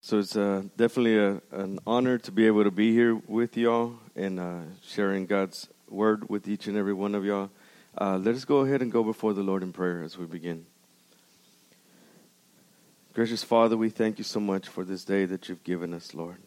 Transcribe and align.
So 0.00 0.20
it's 0.20 0.36
uh, 0.36 0.62
definitely 0.76 1.18
a, 1.18 1.42
an 1.50 1.80
honor 1.86 2.18
to 2.18 2.32
be 2.32 2.46
able 2.46 2.64
to 2.64 2.70
be 2.70 2.92
here 2.92 3.16
with 3.26 3.56
y'all 3.56 3.98
and 4.14 4.38
uh, 4.38 4.60
sharing 4.82 5.26
God's 5.26 5.68
word 5.88 6.28
with 6.30 6.46
each 6.46 6.68
and 6.68 6.76
every 6.76 6.94
one 6.94 7.14
of 7.14 7.24
y'all. 7.24 7.50
Uh, 8.00 8.16
let 8.16 8.34
us 8.36 8.44
go 8.44 8.58
ahead 8.58 8.80
and 8.80 8.92
go 8.92 9.02
before 9.02 9.34
the 9.34 9.42
Lord 9.42 9.62
in 9.62 9.72
prayer 9.72 10.02
as 10.02 10.16
we 10.16 10.24
begin. 10.24 10.66
Gracious 13.12 13.42
Father, 13.42 13.76
we 13.76 13.90
thank 13.90 14.18
you 14.18 14.24
so 14.24 14.38
much 14.38 14.68
for 14.68 14.84
this 14.84 15.04
day 15.04 15.24
that 15.24 15.48
you've 15.48 15.64
given 15.64 15.92
us, 15.92 16.14
Lord. 16.14 16.38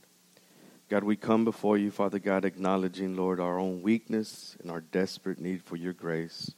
God, 0.90 1.04
we 1.04 1.18
come 1.18 1.44
before 1.44 1.78
you, 1.78 1.92
Father 1.92 2.20
God, 2.20 2.46
acknowledging, 2.46 3.18
Lord, 3.18 3.42
our 3.42 3.60
own 3.60 3.82
weakness 3.82 4.56
and 4.62 4.72
our 4.72 4.80
desperate 4.80 5.40
need 5.40 5.62
for 5.62 5.76
your 5.76 5.94
grace. 5.94 6.52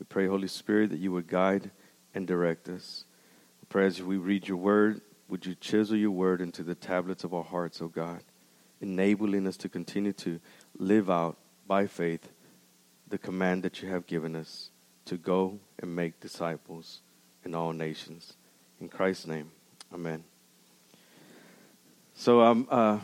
We 0.00 0.06
pray, 0.06 0.26
Holy 0.26 0.48
Spirit, 0.48 0.90
that 0.90 0.98
you 0.98 1.12
would 1.12 1.28
guide 1.28 1.70
and 2.14 2.26
direct 2.26 2.68
us. 2.68 3.04
We 3.60 3.66
pray 3.68 3.86
as 3.86 4.02
we 4.02 4.16
read 4.16 4.48
your 4.48 4.56
word, 4.56 5.00
would 5.32 5.46
you 5.46 5.54
chisel 5.54 5.96
your 5.96 6.10
word 6.10 6.42
into 6.42 6.62
the 6.62 6.74
tablets 6.74 7.24
of 7.24 7.32
our 7.32 7.42
hearts, 7.42 7.80
O 7.80 7.88
God, 7.88 8.20
enabling 8.82 9.46
us 9.46 9.56
to 9.56 9.66
continue 9.66 10.12
to 10.12 10.38
live 10.76 11.08
out 11.08 11.38
by 11.66 11.86
faith 11.86 12.30
the 13.08 13.16
command 13.16 13.62
that 13.62 13.80
you 13.80 13.88
have 13.88 14.06
given 14.06 14.36
us 14.36 14.68
to 15.06 15.16
go 15.16 15.58
and 15.78 15.96
make 15.96 16.20
disciples 16.20 17.00
in 17.46 17.54
all 17.54 17.72
nations. 17.72 18.34
In 18.78 18.90
Christ's 18.90 19.26
name, 19.26 19.50
amen. 19.94 20.22
So 22.14 22.42
um, 22.42 22.68
uh, 22.70 22.98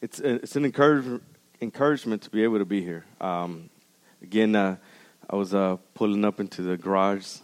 it's, 0.00 0.20
it's 0.20 0.54
an 0.54 0.64
encourage, 0.64 1.20
encouragement 1.60 2.22
to 2.22 2.30
be 2.30 2.44
able 2.44 2.60
to 2.60 2.64
be 2.64 2.80
here. 2.80 3.04
Um, 3.20 3.70
again, 4.22 4.54
uh, 4.54 4.76
I 5.28 5.34
was 5.34 5.52
uh, 5.52 5.78
pulling 5.94 6.24
up 6.24 6.38
into 6.38 6.62
the 6.62 6.76
garage 6.76 7.38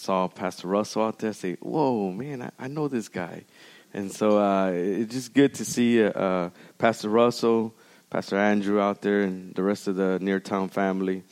saw 0.00 0.28
Pastor 0.28 0.66
Russell 0.66 1.02
out 1.02 1.18
there, 1.18 1.34
say, 1.34 1.56
"Whoa, 1.60 2.10
man, 2.10 2.42
I, 2.42 2.50
I 2.58 2.68
know 2.68 2.88
this 2.88 3.08
guy," 3.08 3.44
and 3.92 4.10
so 4.10 4.38
uh, 4.38 4.70
it's 4.72 5.12
just 5.12 5.34
good 5.34 5.54
to 5.54 5.64
see 5.64 6.02
uh, 6.02 6.50
Pastor 6.78 7.10
Russell, 7.10 7.74
Pastor 8.08 8.38
Andrew 8.38 8.80
out 8.80 9.02
there, 9.02 9.20
and 9.20 9.54
the 9.54 9.62
rest 9.62 9.88
of 9.88 9.96
the 9.96 10.18
Near 10.18 10.40
Town 10.40 10.70
family. 10.70 11.22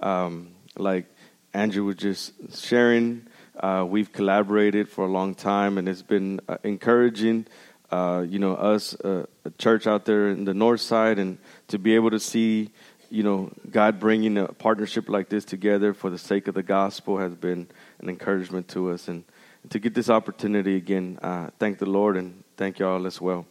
Um, 0.00 0.50
like 0.76 1.06
Andrew 1.54 1.84
was 1.84 1.96
just 1.96 2.32
sharing, 2.54 3.26
uh, 3.58 3.86
we've 3.88 4.12
collaborated 4.12 4.90
for 4.90 5.06
a 5.06 5.10
long 5.10 5.34
time, 5.34 5.78
and 5.78 5.88
it's 5.88 6.02
been 6.02 6.40
uh, 6.48 6.58
encouraging. 6.62 7.46
Uh, 7.90 8.26
you 8.28 8.38
know, 8.38 8.54
us, 8.54 8.94
uh, 9.00 9.24
a 9.46 9.50
church 9.52 9.86
out 9.86 10.04
there 10.04 10.28
in 10.28 10.44
the 10.44 10.52
north 10.52 10.82
side, 10.82 11.18
and 11.18 11.38
to 11.68 11.78
be 11.78 11.94
able 11.94 12.10
to 12.10 12.20
see 12.20 12.70
you 13.10 13.22
know, 13.22 13.50
God 13.70 13.98
bringing 13.98 14.36
a 14.38 14.48
partnership 14.48 15.08
like 15.08 15.28
this 15.28 15.44
together 15.44 15.94
for 15.94 16.10
the 16.10 16.18
sake 16.18 16.48
of 16.48 16.54
the 16.54 16.62
gospel 16.62 17.18
has 17.18 17.34
been 17.34 17.68
an 18.00 18.08
encouragement 18.08 18.68
to 18.68 18.90
us. 18.90 19.08
And 19.08 19.24
to 19.70 19.78
get 19.78 19.94
this 19.94 20.10
opportunity 20.10 20.76
again, 20.76 21.18
uh, 21.22 21.50
thank 21.58 21.78
the 21.78 21.86
Lord 21.86 22.16
and 22.16 22.42
thank 22.56 22.78
y'all 22.78 23.06
as 23.06 23.20
well. 23.20 23.46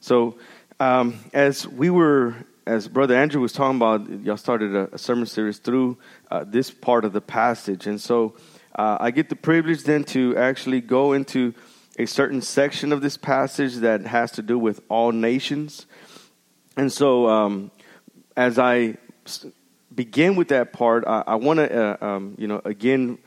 So, 0.00 0.38
um, 0.80 1.18
as 1.32 1.66
we 1.66 1.90
were, 1.90 2.36
as 2.66 2.86
Brother 2.86 3.16
Andrew 3.16 3.40
was 3.40 3.52
talking 3.52 3.76
about, 3.76 4.08
y'all 4.24 4.36
started 4.36 4.74
a, 4.74 4.94
a 4.94 4.98
sermon 4.98 5.26
series 5.26 5.58
through 5.58 5.98
uh, 6.30 6.44
this 6.46 6.70
part 6.70 7.04
of 7.04 7.12
the 7.12 7.20
passage. 7.20 7.86
And 7.86 8.00
so, 8.00 8.36
uh, 8.76 8.98
I 9.00 9.10
get 9.10 9.28
the 9.28 9.36
privilege 9.36 9.82
then 9.82 10.04
to 10.04 10.36
actually 10.36 10.80
go 10.80 11.12
into 11.12 11.54
a 11.98 12.06
certain 12.06 12.40
section 12.40 12.92
of 12.92 13.00
this 13.00 13.16
passage 13.16 13.76
that 13.76 14.02
has 14.02 14.30
to 14.32 14.42
do 14.42 14.56
with 14.56 14.80
all 14.88 15.10
nations. 15.10 15.86
And 16.76 16.92
so, 16.92 17.28
um, 17.28 17.72
as 18.38 18.56
I 18.56 18.96
begin 19.92 20.36
with 20.36 20.48
that 20.48 20.72
part, 20.72 21.02
I, 21.08 21.24
I 21.26 21.34
want 21.34 21.58
to, 21.58 21.74
uh, 21.74 22.06
um, 22.06 22.36
you 22.38 22.46
know, 22.46 22.62
again, 22.64 23.18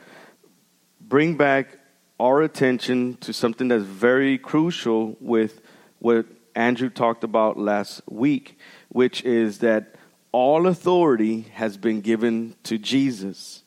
bring 1.02 1.36
back 1.36 1.78
our 2.18 2.40
attention 2.40 3.18
to 3.18 3.34
something 3.34 3.68
that's 3.68 3.84
very 3.84 4.38
crucial 4.38 5.14
with 5.20 5.60
what 5.98 6.24
Andrew 6.54 6.88
talked 6.88 7.24
about 7.24 7.58
last 7.58 8.00
week, 8.08 8.58
which 8.88 9.22
is 9.22 9.58
that 9.58 9.96
all 10.32 10.66
authority 10.66 11.42
has 11.52 11.76
been 11.76 12.00
given 12.00 12.56
to 12.62 12.78
Jesus. 12.78 13.64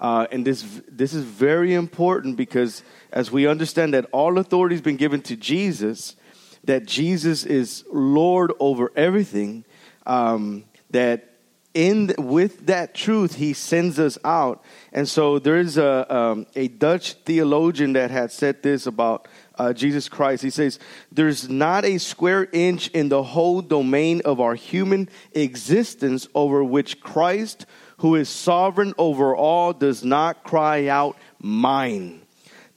Uh, 0.00 0.26
and 0.32 0.46
this, 0.46 0.80
this 0.88 1.12
is 1.12 1.22
very 1.22 1.74
important 1.74 2.38
because 2.38 2.82
as 3.12 3.30
we 3.30 3.46
understand 3.46 3.92
that 3.92 4.06
all 4.10 4.38
authority 4.38 4.76
has 4.76 4.82
been 4.82 4.96
given 4.96 5.20
to 5.20 5.36
Jesus, 5.36 6.16
that 6.64 6.86
Jesus 6.86 7.44
is 7.44 7.84
Lord 7.92 8.52
over 8.58 8.90
everything, 8.96 9.66
um, 10.06 10.64
that 10.90 11.28
in 11.74 12.14
with 12.18 12.66
that 12.66 12.94
truth 12.94 13.36
he 13.36 13.52
sends 13.52 13.98
us 13.98 14.18
out. 14.24 14.64
And 14.92 15.08
so 15.08 15.38
there 15.38 15.58
is 15.58 15.76
a, 15.78 16.12
um, 16.14 16.46
a 16.56 16.68
dutch 16.68 17.12
theologian 17.24 17.92
that 17.92 18.10
had 18.10 18.32
said 18.32 18.62
this 18.62 18.86
about 18.86 19.28
uh, 19.56 19.72
jesus 19.72 20.08
christ. 20.08 20.42
He 20.42 20.50
says 20.50 20.78
there's 21.12 21.48
not 21.48 21.84
a 21.84 21.98
square 21.98 22.48
inch 22.52 22.88
in 22.88 23.08
the 23.08 23.22
whole 23.22 23.60
domain 23.60 24.22
of 24.24 24.40
our 24.40 24.54
human 24.54 25.08
existence 25.32 26.26
over 26.34 26.64
which 26.64 27.00
christ 27.00 27.66
who 27.98 28.14
is 28.14 28.28
sovereign 28.28 28.94
over 28.98 29.34
all 29.34 29.72
does 29.72 30.04
not 30.04 30.42
cry 30.44 30.86
out 30.86 31.16
mine 31.40 32.22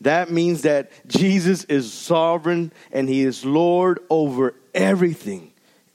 that 0.02 0.32
means 0.32 0.64
that 0.64 0.92
jesus 1.08 1.64
is 1.66 1.94
sovereign 1.94 2.72
and 2.92 3.08
he 3.08 3.22
is 3.22 3.46
lord 3.46 4.00
over 4.10 4.56
everything 4.74 5.51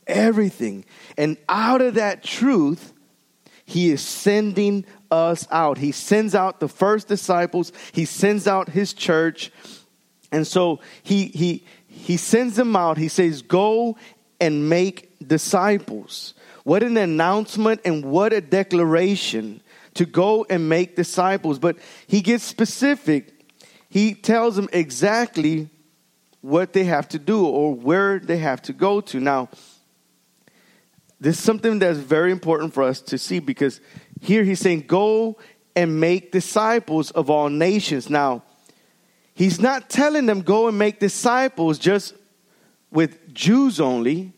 everything. 0.07 0.85
And 1.17 1.37
out 1.49 1.83
of 1.83 1.95
that 1.95 2.23
truth, 2.23 2.93
he 3.65 3.91
is 3.91 4.01
sending 4.01 4.85
us 5.11 5.47
out. 5.51 5.79
He 5.79 5.93
sends 5.93 6.35
out 6.35 6.61
the 6.61 6.69
first 6.69 7.09
disciples, 7.09 7.73
he 7.93 8.05
sends 8.05 8.47
out 8.47 8.69
his 8.69 8.93
church. 8.93 9.51
And 10.33 10.47
so 10.47 10.81
he 11.03 11.27
he 11.27 11.65
he 11.87 12.17
sends 12.17 12.57
them 12.57 12.77
out. 12.77 12.99
He 12.99 13.09
says, 13.09 13.43
"Go 13.43 13.97
and 14.41 14.69
make 14.69 15.17
disciples." 15.27 16.35
What 16.65 16.83
an 16.83 16.97
announcement 16.97 17.81
and 17.85 18.05
what 18.05 18.33
a 18.33 18.41
declaration 18.41 19.63
to 19.95 20.05
go 20.05 20.45
and 20.51 20.69
make 20.69 20.97
disciples. 20.97 21.61
But 21.61 21.79
he 22.09 22.21
gets 22.21 22.43
specific. 22.43 23.33
He 23.89 24.15
tells 24.15 24.57
them 24.57 24.69
exactly 24.73 25.71
what 26.41 26.73
they 26.73 26.85
have 26.85 27.09
to 27.11 27.21
do 27.21 27.47
or 27.47 27.73
where 27.73 28.19
they 28.19 28.39
have 28.39 28.63
to 28.63 28.73
go 28.73 29.01
to. 29.01 29.21
Now, 29.21 29.49
this 31.21 31.39
is 31.39 31.45
something 31.45 31.79
that's 31.79 31.99
very 31.99 32.31
important 32.31 32.75
for 32.75 32.83
us 32.83 33.01
to 33.03 33.19
see 33.19 33.39
because 33.39 33.81
here 34.21 34.45
he's 34.45 34.61
saying, 34.61 34.83
Go 34.87 35.39
and 35.75 35.99
make 36.01 36.33
disciples 36.33 37.11
of 37.11 37.31
all 37.31 37.49
nations. 37.49 38.11
Now, 38.11 38.43
he's 39.35 39.61
not 39.61 39.89
telling 39.89 40.27
them, 40.27 40.43
Go 40.43 40.69
and 40.69 40.79
make 40.79 41.01
disciples 41.01 41.79
just 41.79 42.15
with 42.91 43.33
Jews 43.33 43.81
only 43.81 44.33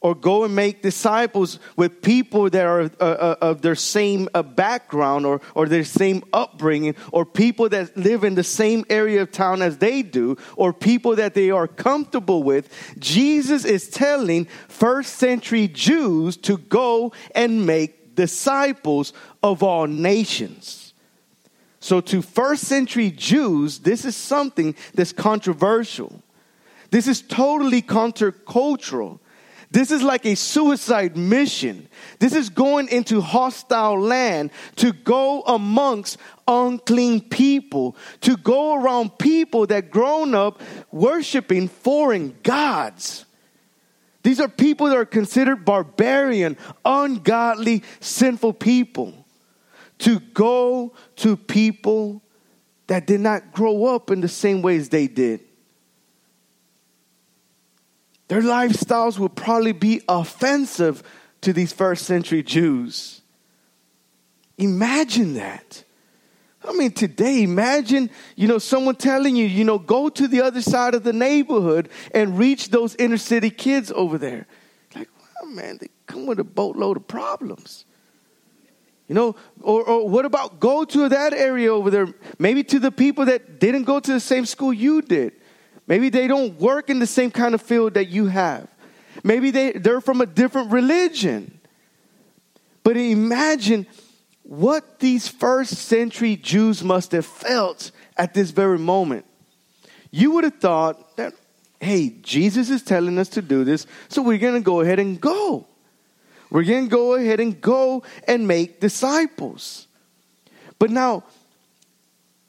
or 0.00 0.14
go 0.14 0.44
and 0.44 0.54
make 0.54 0.82
disciples 0.82 1.58
with 1.76 2.02
people 2.02 2.48
that 2.50 2.64
are 2.64 2.82
uh, 2.82 2.86
uh, 3.00 3.36
of 3.40 3.62
their 3.62 3.74
same 3.74 4.28
uh, 4.32 4.42
background 4.42 5.26
or, 5.26 5.40
or 5.54 5.66
their 5.66 5.84
same 5.84 6.22
upbringing, 6.32 6.94
or 7.12 7.26
people 7.26 7.68
that 7.68 7.96
live 7.96 8.22
in 8.22 8.34
the 8.34 8.44
same 8.44 8.84
area 8.88 9.22
of 9.22 9.32
town 9.32 9.60
as 9.60 9.78
they 9.78 10.02
do, 10.02 10.36
or 10.56 10.72
people 10.72 11.16
that 11.16 11.34
they 11.34 11.50
are 11.50 11.66
comfortable 11.66 12.42
with. 12.42 12.68
Jesus 12.98 13.64
is 13.64 13.88
telling 13.88 14.46
first 14.68 15.16
century 15.16 15.66
Jews 15.68 16.36
to 16.38 16.58
go 16.58 17.12
and 17.34 17.66
make 17.66 18.14
disciples 18.14 19.12
of 19.42 19.62
all 19.62 19.86
nations. 19.86 20.92
So, 21.80 22.00
to 22.02 22.22
first 22.22 22.64
century 22.64 23.10
Jews, 23.10 23.80
this 23.80 24.04
is 24.04 24.16
something 24.16 24.74
that's 24.94 25.12
controversial. 25.12 26.22
This 26.90 27.06
is 27.06 27.22
totally 27.22 27.82
countercultural 27.82 29.20
this 29.70 29.90
is 29.90 30.02
like 30.02 30.24
a 30.24 30.34
suicide 30.34 31.16
mission. 31.16 31.88
This 32.18 32.34
is 32.34 32.48
going 32.48 32.88
into 32.88 33.20
hostile 33.20 34.00
land 34.00 34.50
to 34.76 34.92
go 34.92 35.42
amongst 35.42 36.16
unclean 36.46 37.28
people, 37.28 37.94
to 38.22 38.36
go 38.38 38.74
around 38.74 39.18
people 39.18 39.66
that 39.66 39.90
grown 39.90 40.34
up 40.34 40.62
worshiping 40.90 41.68
foreign 41.68 42.36
gods. 42.42 43.26
These 44.22 44.40
are 44.40 44.48
people 44.48 44.88
that 44.88 44.96
are 44.96 45.04
considered 45.04 45.64
barbarian, 45.64 46.56
ungodly, 46.84 47.82
sinful 48.00 48.54
people. 48.54 49.26
To 50.00 50.20
go 50.20 50.94
to 51.16 51.36
people 51.36 52.22
that 52.86 53.06
did 53.06 53.20
not 53.20 53.52
grow 53.52 53.86
up 53.86 54.10
in 54.10 54.20
the 54.20 54.28
same 54.28 54.62
ways 54.62 54.88
they 54.88 55.08
did. 55.08 55.40
Their 58.28 58.42
lifestyles 58.42 59.18
would 59.18 59.34
probably 59.34 59.72
be 59.72 60.02
offensive 60.08 61.02
to 61.40 61.52
these 61.52 61.72
first 61.72 62.04
century 62.04 62.42
Jews. 62.42 63.22
Imagine 64.58 65.34
that. 65.34 65.84
I 66.66 66.72
mean, 66.72 66.90
today, 66.90 67.42
imagine, 67.42 68.10
you 68.36 68.48
know, 68.48 68.58
someone 68.58 68.96
telling 68.96 69.36
you, 69.36 69.46
you 69.46 69.64
know, 69.64 69.78
go 69.78 70.08
to 70.08 70.28
the 70.28 70.42
other 70.42 70.60
side 70.60 70.94
of 70.94 71.04
the 71.04 71.12
neighborhood 71.12 71.88
and 72.12 72.38
reach 72.38 72.70
those 72.70 72.94
inner 72.96 73.16
city 73.16 73.48
kids 73.48 73.90
over 73.92 74.18
there. 74.18 74.46
Like, 74.94 75.08
well, 75.40 75.50
man, 75.50 75.78
they 75.80 75.88
come 76.06 76.26
with 76.26 76.40
a 76.40 76.44
boatload 76.44 76.96
of 76.96 77.06
problems. 77.06 77.86
You 79.06 79.14
know, 79.14 79.36
or, 79.62 79.82
or 79.84 80.08
what 80.08 80.26
about 80.26 80.60
go 80.60 80.84
to 80.84 81.08
that 81.08 81.32
area 81.32 81.72
over 81.72 81.90
there, 81.90 82.12
maybe 82.38 82.62
to 82.64 82.78
the 82.78 82.90
people 82.90 83.24
that 83.26 83.58
didn't 83.58 83.84
go 83.84 84.00
to 84.00 84.12
the 84.12 84.20
same 84.20 84.44
school 84.44 84.72
you 84.72 85.00
did. 85.00 85.32
Maybe 85.88 86.10
they 86.10 86.28
don't 86.28 86.60
work 86.60 86.90
in 86.90 86.98
the 86.98 87.06
same 87.06 87.30
kind 87.30 87.54
of 87.54 87.62
field 87.62 87.94
that 87.94 88.08
you 88.08 88.26
have. 88.26 88.68
Maybe 89.24 89.50
they, 89.50 89.72
they're 89.72 90.02
from 90.02 90.20
a 90.20 90.26
different 90.26 90.70
religion. 90.70 91.58
But 92.84 92.96
imagine 92.96 93.86
what 94.42 95.00
these 95.00 95.28
first 95.28 95.74
century 95.74 96.36
Jews 96.36 96.84
must 96.84 97.12
have 97.12 97.26
felt 97.26 97.90
at 98.16 98.34
this 98.34 98.50
very 98.50 98.78
moment. 98.78 99.24
You 100.10 100.32
would 100.32 100.44
have 100.44 100.58
thought 100.58 101.16
that, 101.16 101.32
hey, 101.80 102.10
Jesus 102.22 102.70
is 102.70 102.82
telling 102.82 103.18
us 103.18 103.30
to 103.30 103.42
do 103.42 103.64
this, 103.64 103.86
so 104.08 104.22
we're 104.22 104.38
going 104.38 104.54
to 104.54 104.60
go 104.60 104.80
ahead 104.80 104.98
and 104.98 105.20
go. 105.20 105.66
We're 106.50 106.64
going 106.64 106.84
to 106.84 106.90
go 106.90 107.14
ahead 107.14 107.40
and 107.40 107.60
go 107.60 108.02
and 108.26 108.46
make 108.46 108.80
disciples. 108.80 109.86
But 110.78 110.90
now, 110.90 111.24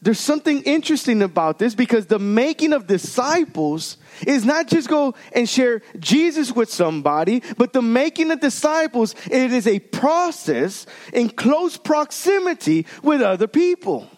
there's 0.01 0.19
something 0.19 0.61
interesting 0.63 1.21
about 1.21 1.59
this 1.59 1.75
because 1.75 2.05
the 2.05 2.19
making 2.19 2.71
of 2.71 2.87
disciples 2.87 3.97
is 4.25 4.45
not 4.45 4.67
just 4.67 4.87
go 4.87 5.13
and 5.33 5.47
share 5.47 5.81
Jesus 5.99 6.53
with 6.53 6.71
somebody, 6.71 7.43
but 7.57 7.73
the 7.73 7.81
making 7.81 8.31
of 8.31 8.39
disciples, 8.39 9.13
it 9.25 9.51
is 9.51 9.67
a 9.67 9.79
process 9.79 10.85
in 11.11 11.29
close 11.29 11.75
proximity 11.75 12.85
with 13.03 13.21
other 13.21 13.47
people. 13.47 14.09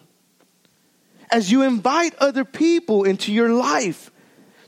As 1.32 1.50
you 1.50 1.62
invite 1.62 2.14
other 2.18 2.44
people 2.44 3.02
into 3.02 3.32
your 3.32 3.48
life, 3.48 4.12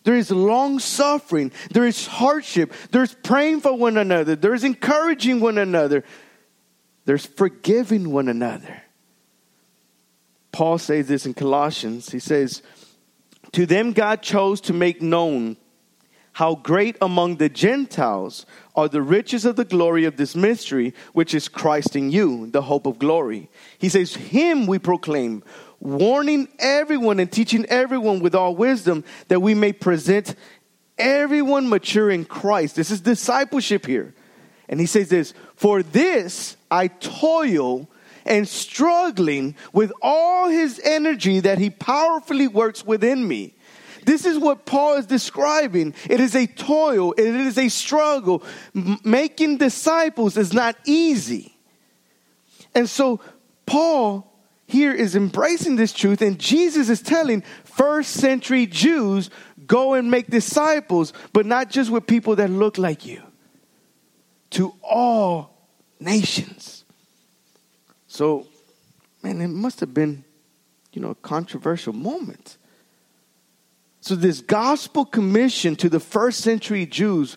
there 0.03 0.17
is 0.17 0.33
long 0.33 0.81
suffering, 0.81 1.53
there 1.71 1.87
is 1.87 2.07
hardship, 2.07 2.73
there's 2.91 3.15
praying 3.23 3.61
for 3.61 3.77
one 3.77 3.97
another, 3.97 4.35
there's 4.35 4.65
encouraging 4.65 5.41
one 5.41 5.59
another, 5.59 6.03
there's 7.05 7.25
forgiving 7.25 8.11
one 8.11 8.29
another. 8.29 8.84
Paul 10.55 10.79
says 10.79 11.09
this 11.09 11.27
in 11.27 11.35
Colossians. 11.35 12.11
He 12.11 12.21
says, 12.21 12.63
To 13.53 13.67
them 13.67 13.93
God 13.93 14.23
chose 14.23 14.61
to 14.63 14.73
make 14.73 15.03
known 15.03 15.57
how 16.35 16.55
great 16.55 16.97
among 17.03 17.39
the 17.39 17.49
Gentiles 17.49 18.47
are 18.77 18.89
the 18.89 19.03
riches 19.03 19.45
of 19.45 19.57
the 19.57 19.65
glory 19.65 20.05
of 20.05 20.17
this 20.17 20.37
mystery, 20.37 20.95
which 21.13 21.35
is 21.35 21.49
Christ 21.49 21.97
in 21.97 22.09
you, 22.13 22.47
the 22.53 22.63
hope 22.63 22.87
of 22.87 23.01
glory. 23.01 23.51
He 23.79 23.89
says, 23.89 24.15
Him 24.15 24.69
we 24.69 24.79
proclaim, 24.79 25.43
warning 25.81 26.47
everyone 26.61 27.19
and 27.19 27.33
teaching 27.33 27.67
everyone 27.67 28.21
with 28.21 28.37
all 28.37 28.55
wisdom 28.55 29.03
that 29.27 29.41
we 29.41 29.55
may 29.55 29.73
present 29.73 30.37
everyone 30.97 31.69
mature 31.69 32.13
in 32.13 32.25
Christ. 32.25 32.77
This 32.77 32.93
is 32.93 33.01
discipleship 33.01 33.87
here. 33.87 34.15
And 34.69 34.79
he 34.79 34.87
says 34.87 35.09
this, 35.09 35.35
For 35.57 35.83
this 35.83 36.57
I 36.71 36.87
toil 36.87 37.89
and 38.25 38.49
struggling 38.49 39.55
with 39.73 39.93
all 40.03 40.49
his 40.49 40.81
energy 40.83 41.41
that 41.41 41.59
he 41.59 41.71
powerfully 41.71 42.49
works 42.49 42.85
within 42.85 43.27
me. 43.27 43.55
This 44.05 44.27
is 44.27 44.39
what 44.39 44.67
Paul 44.67 44.97
is 44.97 45.07
describing. 45.07 45.95
It 46.09 46.21
is 46.21 46.35
a 46.35 46.47
toil, 46.47 47.13
it 47.13 47.27
is 47.27 47.59
a 47.59 47.69
struggle. 47.69 48.43
Making 49.05 49.59
disciples 49.59 50.37
is 50.37 50.53
not 50.53 50.77
easy. 50.85 51.57
And 52.75 52.89
so, 52.89 53.21
Paul 53.67 54.31
here 54.67 54.93
is 54.93 55.15
embracing 55.15 55.77
this 55.77 55.93
truth, 55.93 56.21
and 56.21 56.39
Jesus 56.39 56.89
is 56.89 57.01
telling 57.01 57.43
first 57.65 58.13
century 58.13 58.67
Jews 58.67 59.31
go 59.67 59.95
and 59.95 60.11
make 60.11 60.27
disciples, 60.29 61.13
but 61.33 61.47
not 61.47 61.71
just 61.71 61.91
with 61.91 62.07
people 62.07 62.37
that 62.37 62.51
look 62.51 62.77
like 62.77 63.07
you, 63.07 63.23
to 64.51 64.75
all 64.83 65.69
nations. 66.01 66.84
So, 68.15 68.47
man, 69.25 69.41
it 69.41 69.49
must 69.49 69.81
have 69.81 69.93
been, 69.93 70.23
you 70.93 71.03
know, 71.03 71.11
a 71.11 71.15
controversial 71.17 71.93
moment. 71.93 72.59
So, 74.01 74.15
this 74.15 74.41
gospel 74.41 75.05
commission 75.05 75.75
to 75.75 75.89
the 75.89 75.99
first 75.99 76.39
century 76.39 76.87
Jews, 76.87 77.37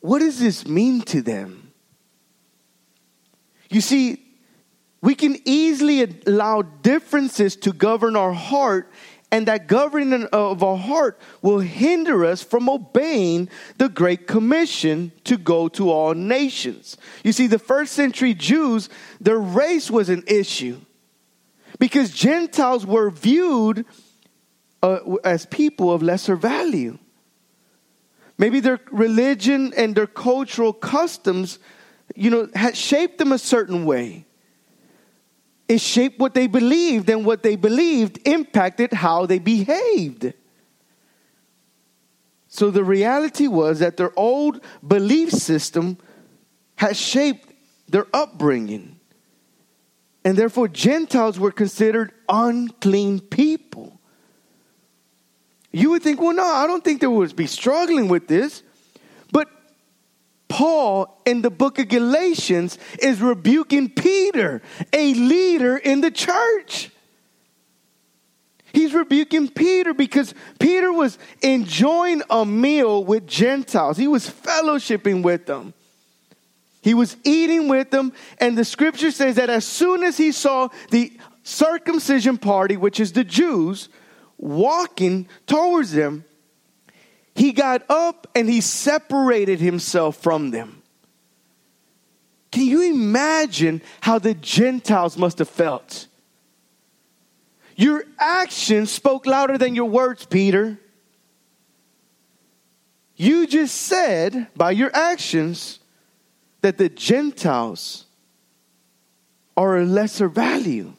what 0.00 0.20
does 0.20 0.40
this 0.40 0.66
mean 0.66 1.02
to 1.02 1.20
them? 1.20 1.70
You 3.68 3.82
see, 3.82 4.22
we 5.02 5.14
can 5.14 5.36
easily 5.44 6.00
allow 6.26 6.62
differences 6.62 7.54
to 7.56 7.70
govern 7.74 8.16
our 8.16 8.32
heart 8.32 8.90
and 9.30 9.48
that 9.48 9.66
governing 9.66 10.24
of 10.26 10.62
our 10.62 10.76
heart 10.76 11.18
will 11.42 11.58
hinder 11.58 12.24
us 12.24 12.42
from 12.42 12.68
obeying 12.68 13.48
the 13.78 13.88
Great 13.88 14.26
Commission 14.26 15.10
to 15.24 15.36
go 15.36 15.68
to 15.68 15.90
all 15.90 16.14
nations. 16.14 16.96
You 17.24 17.32
see, 17.32 17.46
the 17.46 17.58
first 17.58 17.94
century 17.94 18.34
Jews, 18.34 18.88
their 19.20 19.38
race 19.38 19.90
was 19.90 20.08
an 20.08 20.22
issue 20.26 20.80
because 21.78 22.10
Gentiles 22.10 22.86
were 22.86 23.10
viewed 23.10 23.84
uh, 24.82 24.98
as 25.24 25.46
people 25.46 25.92
of 25.92 26.02
lesser 26.02 26.36
value. 26.36 26.98
Maybe 28.36 28.60
their 28.60 28.80
religion 28.90 29.72
and 29.76 29.94
their 29.94 30.06
cultural 30.06 30.72
customs, 30.72 31.58
you 32.14 32.30
know, 32.30 32.48
had 32.54 32.76
shaped 32.76 33.18
them 33.18 33.32
a 33.32 33.38
certain 33.38 33.84
way. 33.84 34.26
It 35.68 35.80
shaped 35.80 36.18
what 36.18 36.34
they 36.34 36.46
believed, 36.46 37.08
and 37.08 37.24
what 37.24 37.42
they 37.42 37.56
believed 37.56 38.26
impacted 38.26 38.92
how 38.92 39.26
they 39.26 39.38
behaved. 39.38 40.34
So 42.48 42.70
the 42.70 42.84
reality 42.84 43.48
was 43.48 43.80
that 43.80 43.96
their 43.96 44.12
old 44.16 44.60
belief 44.86 45.30
system 45.30 45.98
had 46.76 46.96
shaped 46.96 47.48
their 47.88 48.06
upbringing. 48.12 49.00
And 50.24 50.36
therefore, 50.36 50.68
Gentiles 50.68 51.38
were 51.38 51.50
considered 51.50 52.12
unclean 52.28 53.20
people. 53.20 53.98
You 55.72 55.90
would 55.90 56.02
think, 56.02 56.20
well, 56.20 56.32
no, 56.32 56.44
I 56.44 56.66
don't 56.66 56.84
think 56.84 57.00
they 57.00 57.06
would 57.06 57.34
be 57.34 57.46
struggling 57.46 58.08
with 58.08 58.28
this. 58.28 58.62
Paul 60.54 61.20
in 61.26 61.42
the 61.42 61.50
book 61.50 61.80
of 61.80 61.88
Galatians 61.88 62.78
is 63.00 63.20
rebuking 63.20 63.90
Peter, 63.90 64.62
a 64.92 65.12
leader 65.12 65.76
in 65.76 66.00
the 66.00 66.12
church. 66.12 66.92
He's 68.72 68.94
rebuking 68.94 69.48
Peter 69.48 69.92
because 69.92 70.32
Peter 70.60 70.92
was 70.92 71.18
enjoying 71.42 72.22
a 72.30 72.46
meal 72.46 73.02
with 73.02 73.26
Gentiles. 73.26 73.96
He 73.96 74.06
was 74.06 74.30
fellowshipping 74.30 75.24
with 75.24 75.46
them. 75.46 75.74
He 76.82 76.94
was 76.94 77.16
eating 77.24 77.66
with 77.66 77.90
them, 77.90 78.12
and 78.38 78.56
the 78.56 78.64
scripture 78.64 79.10
says 79.10 79.34
that 79.34 79.50
as 79.50 79.64
soon 79.64 80.04
as 80.04 80.16
he 80.16 80.30
saw 80.30 80.68
the 80.92 81.18
circumcision 81.42 82.38
party, 82.38 82.76
which 82.76 83.00
is 83.00 83.10
the 83.10 83.24
Jews, 83.24 83.88
walking 84.38 85.26
towards 85.48 85.90
them, 85.90 86.24
he 87.34 87.52
got 87.52 87.82
up 87.88 88.26
and 88.34 88.48
he 88.48 88.60
separated 88.60 89.60
himself 89.60 90.16
from 90.16 90.50
them. 90.50 90.82
Can 92.52 92.66
you 92.66 92.82
imagine 92.82 93.82
how 94.00 94.20
the 94.20 94.34
Gentiles 94.34 95.18
must 95.18 95.38
have 95.38 95.48
felt? 95.48 96.06
Your 97.76 98.04
actions 98.18 98.92
spoke 98.92 99.26
louder 99.26 99.58
than 99.58 99.74
your 99.74 99.86
words, 99.86 100.24
Peter. 100.26 100.78
You 103.16 103.48
just 103.48 103.74
said 103.74 104.48
by 104.56 104.70
your 104.70 104.94
actions 104.94 105.80
that 106.60 106.78
the 106.78 106.88
Gentiles 106.88 108.06
are 109.56 109.78
a 109.78 109.84
lesser 109.84 110.28
value. 110.28 110.92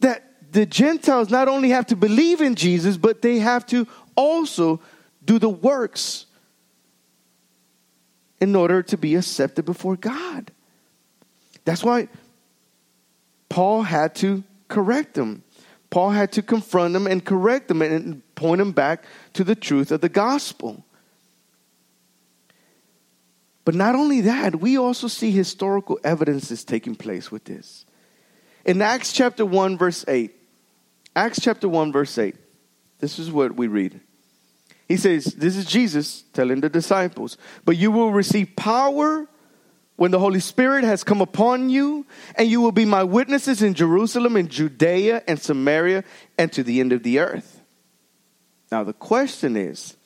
That 0.00 0.52
the 0.52 0.66
Gentiles 0.66 1.30
not 1.30 1.48
only 1.48 1.70
have 1.70 1.86
to 1.86 1.96
believe 1.96 2.40
in 2.40 2.54
Jesus, 2.54 2.96
but 2.96 3.22
they 3.22 3.38
have 3.38 3.64
to 3.66 3.86
also 4.16 4.80
do 5.30 5.38
the 5.38 5.48
works 5.48 6.26
in 8.40 8.56
order 8.56 8.82
to 8.82 8.98
be 8.98 9.14
accepted 9.14 9.64
before 9.64 9.94
God. 9.94 10.50
That's 11.64 11.84
why 11.84 12.08
Paul 13.48 13.82
had 13.82 14.16
to 14.16 14.42
correct 14.66 15.14
them. 15.14 15.44
Paul 15.88 16.10
had 16.10 16.32
to 16.32 16.42
confront 16.42 16.94
them 16.94 17.06
and 17.06 17.24
correct 17.24 17.68
them 17.68 17.80
and 17.80 18.22
point 18.34 18.58
them 18.58 18.72
back 18.72 19.04
to 19.34 19.44
the 19.44 19.54
truth 19.54 19.92
of 19.92 20.00
the 20.00 20.08
gospel. 20.08 20.84
But 23.64 23.76
not 23.76 23.94
only 23.94 24.22
that, 24.22 24.60
we 24.60 24.76
also 24.76 25.06
see 25.06 25.30
historical 25.30 26.00
evidences 26.02 26.64
taking 26.64 26.96
place 26.96 27.30
with 27.30 27.44
this. 27.44 27.86
In 28.64 28.82
Acts 28.82 29.12
chapter 29.12 29.46
1, 29.46 29.78
verse 29.78 30.04
8, 30.08 30.34
Acts 31.14 31.38
chapter 31.40 31.68
1, 31.68 31.92
verse 31.92 32.18
8, 32.18 32.34
this 32.98 33.20
is 33.20 33.30
what 33.30 33.54
we 33.54 33.68
read. 33.68 34.00
He 34.90 34.96
says, 34.96 35.26
This 35.26 35.56
is 35.56 35.66
Jesus 35.66 36.24
telling 36.32 36.62
the 36.62 36.68
disciples, 36.68 37.36
but 37.64 37.76
you 37.76 37.92
will 37.92 38.10
receive 38.10 38.56
power 38.56 39.28
when 39.94 40.10
the 40.10 40.18
Holy 40.18 40.40
Spirit 40.40 40.82
has 40.82 41.04
come 41.04 41.20
upon 41.20 41.70
you, 41.70 42.04
and 42.34 42.48
you 42.48 42.60
will 42.60 42.72
be 42.72 42.84
my 42.84 43.04
witnesses 43.04 43.62
in 43.62 43.74
Jerusalem, 43.74 44.36
in 44.36 44.48
Judea, 44.48 45.22
and 45.28 45.40
Samaria, 45.40 46.02
and 46.36 46.52
to 46.52 46.64
the 46.64 46.80
end 46.80 46.92
of 46.92 47.04
the 47.04 47.20
earth. 47.20 47.62
Now, 48.72 48.82
the 48.82 48.92
question 48.92 49.56
is, 49.56 49.96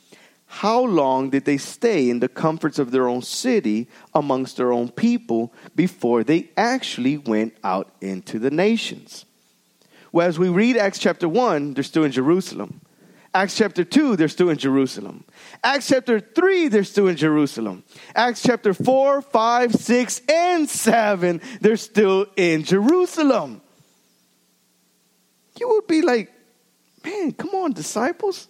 how 0.45 0.85
long 0.85 1.31
did 1.31 1.47
they 1.47 1.57
stay 1.57 2.11
in 2.11 2.21
the 2.21 2.29
comforts 2.29 2.79
of 2.79 2.91
their 2.91 3.09
own 3.09 3.23
city 3.23 3.89
amongst 4.13 4.59
their 4.59 4.71
own 4.71 4.91
people 4.91 5.55
before 5.75 6.25
they 6.25 6.51
actually 6.59 7.17
went 7.17 7.57
out 7.65 7.91
into 8.03 8.39
the 8.39 8.51
nations? 8.51 9.25
Well, 10.13 10.29
as 10.29 10.39
we 10.39 10.51
read 10.51 10.77
Acts 10.77 10.99
chapter 10.99 11.27
1, 11.27 11.73
they're 11.73 11.83
still 11.83 12.05
in 12.05 12.13
Jerusalem. 12.13 12.83
Acts 13.35 13.57
chapter 13.57 13.83
2, 13.83 14.15
they're 14.15 14.29
still 14.29 14.49
in 14.49 14.59
Jerusalem. 14.59 15.25
Acts 15.63 15.89
chapter 15.89 16.21
3, 16.21 16.69
they're 16.69 16.85
still 16.85 17.09
in 17.09 17.17
Jerusalem. 17.17 17.83
Acts 18.15 18.43
chapter 18.43 18.73
4, 18.73 19.23
5, 19.23 19.75
6, 19.75 20.23
and 20.29 20.69
7, 20.69 21.41
they're 21.61 21.77
still 21.77 22.27
in 22.37 22.63
Jerusalem. 22.63 23.61
You 25.59 25.69
would 25.71 25.89
be 25.89 26.03
like, 26.03 26.33
man, 27.05 27.33
come 27.33 27.51
on, 27.51 27.73
disciples. 27.73 28.47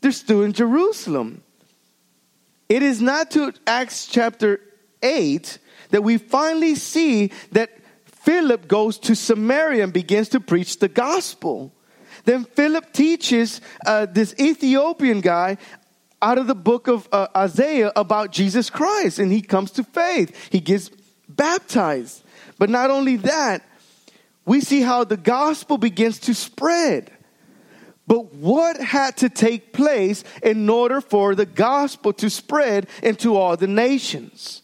They're 0.00 0.12
still 0.12 0.42
in 0.42 0.54
Jerusalem. 0.54 1.42
It 2.70 2.82
is 2.82 3.02
not 3.02 3.30
to 3.32 3.52
Acts 3.66 4.06
chapter 4.06 4.60
8 5.02 5.58
that 5.90 6.02
we 6.02 6.16
finally 6.16 6.76
see 6.76 7.30
that 7.52 7.70
Philip 8.06 8.68
goes 8.68 8.98
to 9.00 9.14
Samaria 9.14 9.84
and 9.84 9.92
begins 9.92 10.30
to 10.30 10.40
preach 10.40 10.78
the 10.78 10.88
gospel. 10.88 11.72
Then 12.26 12.44
Philip 12.44 12.92
teaches 12.92 13.60
uh, 13.86 14.06
this 14.06 14.34
Ethiopian 14.38 15.20
guy 15.20 15.58
out 16.20 16.38
of 16.38 16.48
the 16.48 16.56
book 16.56 16.88
of 16.88 17.08
uh, 17.12 17.28
Isaiah 17.36 17.92
about 17.94 18.32
Jesus 18.32 18.68
Christ, 18.68 19.20
and 19.20 19.30
he 19.30 19.40
comes 19.40 19.70
to 19.72 19.84
faith. 19.84 20.34
He 20.50 20.58
gets 20.58 20.90
baptized. 21.28 22.24
But 22.58 22.68
not 22.68 22.90
only 22.90 23.16
that, 23.18 23.62
we 24.44 24.60
see 24.60 24.80
how 24.80 25.04
the 25.04 25.16
gospel 25.16 25.78
begins 25.78 26.18
to 26.20 26.34
spread. 26.34 27.12
But 28.08 28.34
what 28.34 28.80
had 28.80 29.18
to 29.18 29.28
take 29.28 29.72
place 29.72 30.24
in 30.42 30.68
order 30.68 31.00
for 31.00 31.36
the 31.36 31.46
gospel 31.46 32.12
to 32.14 32.28
spread 32.28 32.88
into 33.04 33.36
all 33.36 33.56
the 33.56 33.68
nations? 33.68 34.62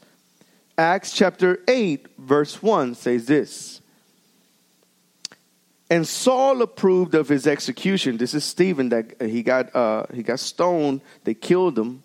Acts 0.76 1.12
chapter 1.12 1.61
8, 1.69 2.09
verse 2.19 2.61
1 2.61 2.97
says 2.97 3.26
this 3.26 3.81
and 5.92 6.08
Saul 6.08 6.62
approved 6.62 7.14
of 7.14 7.28
his 7.28 7.46
execution. 7.46 8.16
This 8.16 8.32
is 8.32 8.44
Stephen 8.44 8.88
that 8.88 9.20
he 9.20 9.42
got 9.42 9.76
uh, 9.76 10.06
he 10.14 10.22
got 10.22 10.40
stoned. 10.40 11.02
They 11.25 11.34
killed 11.34 11.78
him. 11.78 12.02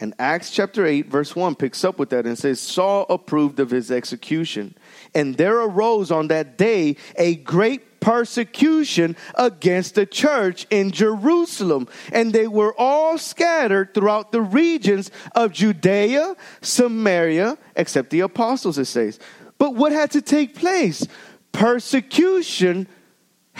And 0.00 0.14
Acts 0.18 0.50
chapter 0.50 0.84
8, 0.84 1.06
verse 1.06 1.36
1 1.36 1.54
picks 1.54 1.84
up 1.84 1.96
with 1.96 2.10
that 2.10 2.26
and 2.26 2.36
says, 2.36 2.58
Saul 2.58 3.06
approved 3.08 3.60
of 3.60 3.70
his 3.70 3.92
execution. 3.92 4.74
And 5.14 5.36
there 5.36 5.60
arose 5.60 6.10
on 6.10 6.26
that 6.28 6.58
day 6.58 6.96
a 7.14 7.36
great 7.36 8.00
persecution 8.00 9.14
against 9.36 9.94
the 9.94 10.06
church 10.06 10.66
in 10.68 10.90
Jerusalem. 10.90 11.86
And 12.10 12.32
they 12.32 12.48
were 12.48 12.74
all 12.76 13.16
scattered 13.16 13.94
throughout 13.94 14.32
the 14.32 14.42
regions 14.42 15.12
of 15.36 15.52
Judea, 15.52 16.34
Samaria, 16.62 17.58
except 17.76 18.10
the 18.10 18.20
apostles, 18.20 18.76
it 18.76 18.86
says. 18.86 19.20
But 19.56 19.76
what 19.76 19.92
had 19.92 20.10
to 20.12 20.22
take 20.22 20.56
place? 20.56 21.06
Persecution 21.52 22.88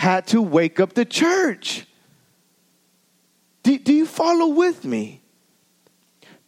had 0.01 0.25
to 0.25 0.41
wake 0.41 0.79
up 0.79 0.93
the 0.93 1.05
church. 1.05 1.85
Do, 3.61 3.77
do 3.77 3.93
you 3.93 4.07
follow 4.07 4.47
with 4.47 4.83
me? 4.83 5.21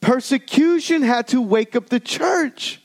Persecution 0.02 1.04
had 1.04 1.28
to 1.28 1.40
wake 1.40 1.76
up 1.76 1.90
the 1.90 2.00
church. 2.00 2.82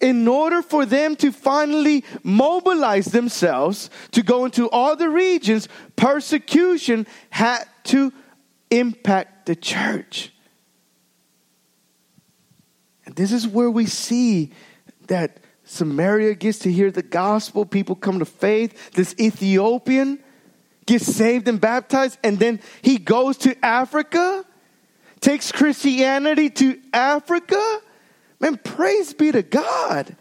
In 0.00 0.26
order 0.26 0.60
for 0.60 0.84
them 0.84 1.14
to 1.16 1.30
finally 1.30 2.04
mobilize 2.24 3.06
themselves 3.06 3.90
to 4.10 4.24
go 4.24 4.44
into 4.44 4.68
all 4.70 4.96
the 4.96 5.08
regions, 5.08 5.68
persecution 5.94 7.06
had 7.30 7.62
to 7.84 8.12
impact 8.72 9.46
the 9.46 9.54
church. 9.54 10.32
And 13.06 13.14
this 13.14 13.30
is 13.30 13.46
where 13.46 13.70
we 13.70 13.86
see 13.86 14.50
that 15.06 15.43
Samaria 15.64 16.34
gets 16.34 16.60
to 16.60 16.72
hear 16.72 16.90
the 16.90 17.02
gospel. 17.02 17.64
People 17.64 17.96
come 17.96 18.18
to 18.18 18.24
faith. 18.24 18.92
This 18.92 19.14
Ethiopian 19.18 20.18
gets 20.86 21.06
saved 21.06 21.48
and 21.48 21.60
baptized. 21.60 22.18
And 22.22 22.38
then 22.38 22.60
he 22.82 22.98
goes 22.98 23.38
to 23.38 23.56
Africa, 23.64 24.44
takes 25.20 25.50
Christianity 25.50 26.50
to 26.50 26.78
Africa. 26.92 27.80
Man, 28.40 28.58
praise 28.58 29.14
be 29.14 29.32
to 29.32 29.42
God. 29.42 30.16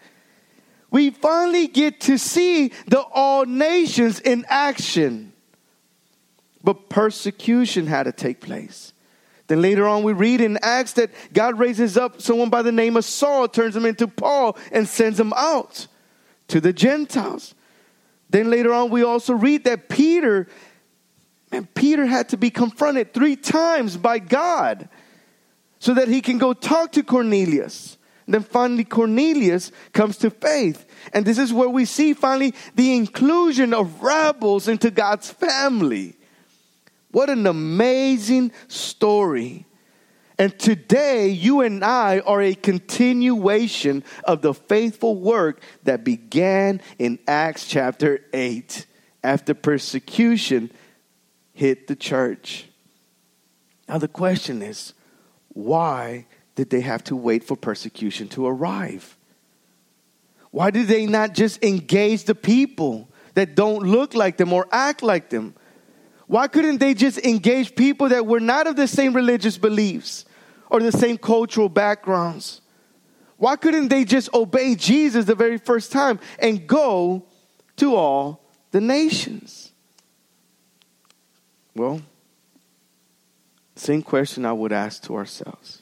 We 0.90 1.10
finally 1.10 1.68
get 1.68 2.02
to 2.02 2.18
see 2.18 2.72
the 2.88 3.02
all 3.02 3.46
nations 3.46 4.20
in 4.20 4.46
action. 4.48 5.34
But 6.64 6.88
persecution 6.88 7.88
had 7.88 8.04
to 8.04 8.12
take 8.14 8.40
place. 8.40 8.94
Then 9.48 9.62
later 9.62 9.88
on, 9.88 10.04
we 10.04 10.14
read 10.14 10.42
in 10.42 10.58
Acts 10.62 10.94
that 10.94 11.12
God 11.34 11.60
raises 11.60 11.98
up 11.98 12.22
someone 12.22 12.50
by 12.50 12.62
the 12.62 12.72
name 12.72 12.96
of 12.96 13.06
Saul, 13.06 13.48
turns 13.48 13.76
him 13.76 13.86
into 13.86 14.08
Paul, 14.08 14.58
and 14.72 14.88
sends 14.88 15.20
him 15.20 15.34
out 15.36 15.88
to 16.48 16.62
the 16.62 16.74
Gentiles. 16.74 17.54
Then 18.30 18.50
later 18.50 18.74
on, 18.74 18.90
we 18.90 19.04
also 19.04 19.34
read 19.34 19.66
that 19.66 19.90
Peter, 19.90 20.48
man, 21.52 21.68
Peter 21.76 22.06
had 22.06 22.30
to 22.30 22.38
be 22.38 22.50
confronted 22.50 23.14
three 23.14 23.36
times 23.36 23.98
by 23.98 24.20
God 24.20 24.88
so 25.80 25.94
that 25.94 26.08
he 26.08 26.22
can 26.22 26.38
go 26.38 26.54
talk 26.54 26.94
to 26.94 27.04
Cornelius. 27.04 27.98
And 28.26 28.34
then 28.34 28.44
finally, 28.44 28.86
Cornelius 28.86 29.72
comes 29.92 30.18
to 30.20 30.30
faith. 30.30 30.86
And 31.12 31.26
this 31.26 31.38
is 31.38 31.52
where 31.52 31.68
we 31.68 31.84
see 31.84 32.14
finally 32.14 32.54
the 32.76 32.96
inclusion 32.96 33.74
of 33.74 34.02
rebels 34.02 34.70
into 34.70 34.90
God's 34.90 35.30
family. 35.30 36.16
What 37.14 37.30
an 37.30 37.46
amazing 37.46 38.52
story. 38.68 39.68
And 40.40 40.58
today, 40.58 41.30
you 41.30 41.62
and 41.62 41.84
I 41.84 42.22
are 42.22 42.42
a 42.42 42.56
continuation 42.56 44.04
of 44.24 44.42
the 44.42 44.56
faithful 44.56 45.16
work 45.16 45.62
that 45.84 46.04
began 46.04 46.82
in 46.98 47.20
Acts 47.28 47.68
chapter 47.68 48.26
8 48.34 48.88
after 49.24 49.54
persecution 49.54 50.72
hit 51.54 51.86
the 51.86 51.96
church. 51.96 52.66
Now, 53.88 54.00
the 54.00 54.08
question 54.08 54.64
is 54.64 54.94
why 55.50 56.26
did 56.56 56.72
they 56.72 56.82
have 56.82 57.04
to 57.04 57.16
wait 57.16 57.44
for 57.44 57.56
persecution 57.56 58.28
to 58.30 58.48
arrive? 58.48 59.16
Why 60.50 60.72
did 60.72 60.88
they 60.88 61.06
not 61.06 61.34
just 61.36 61.64
engage 61.64 62.24
the 62.24 62.34
people 62.34 63.08
that 63.36 63.54
don't 63.54 63.84
look 63.84 64.16
like 64.16 64.38
them 64.38 64.52
or 64.52 64.68
act 64.72 65.04
like 65.04 65.30
them? 65.30 65.54
Why 66.28 66.48
couldn't 66.48 66.78
they 66.78 66.94
just 66.94 67.20
engage 67.20 67.76
people 67.76 68.10
that 68.10 68.26
were 68.26 68.40
not 68.40 68.68
of 68.68 68.76
the 68.76 68.88
same 68.88 69.14
religious 69.14 69.58
beliefs 69.58 70.26
or 70.70 70.80
the 70.80 70.92
same 70.92 71.18
cultural 71.18 71.70
backgrounds? 71.70 72.62
Why 73.38 73.56
couldn't 73.56 73.90
they 73.90 74.06
just 74.06 74.34
obey 74.34 74.76
Jesus 74.76 75.26
the 75.26 75.36
very 75.36 75.58
first 75.58 75.92
time 75.92 76.20
and 76.40 76.66
go 76.66 77.26
to 77.78 77.96
all 77.96 78.42
the 78.72 78.80
nations? 78.80 79.72
Well, 81.76 82.02
same 83.76 84.02
question 84.02 84.46
I 84.46 84.54
would 84.54 84.72
ask 84.72 85.04
to 85.04 85.16
ourselves. 85.16 85.82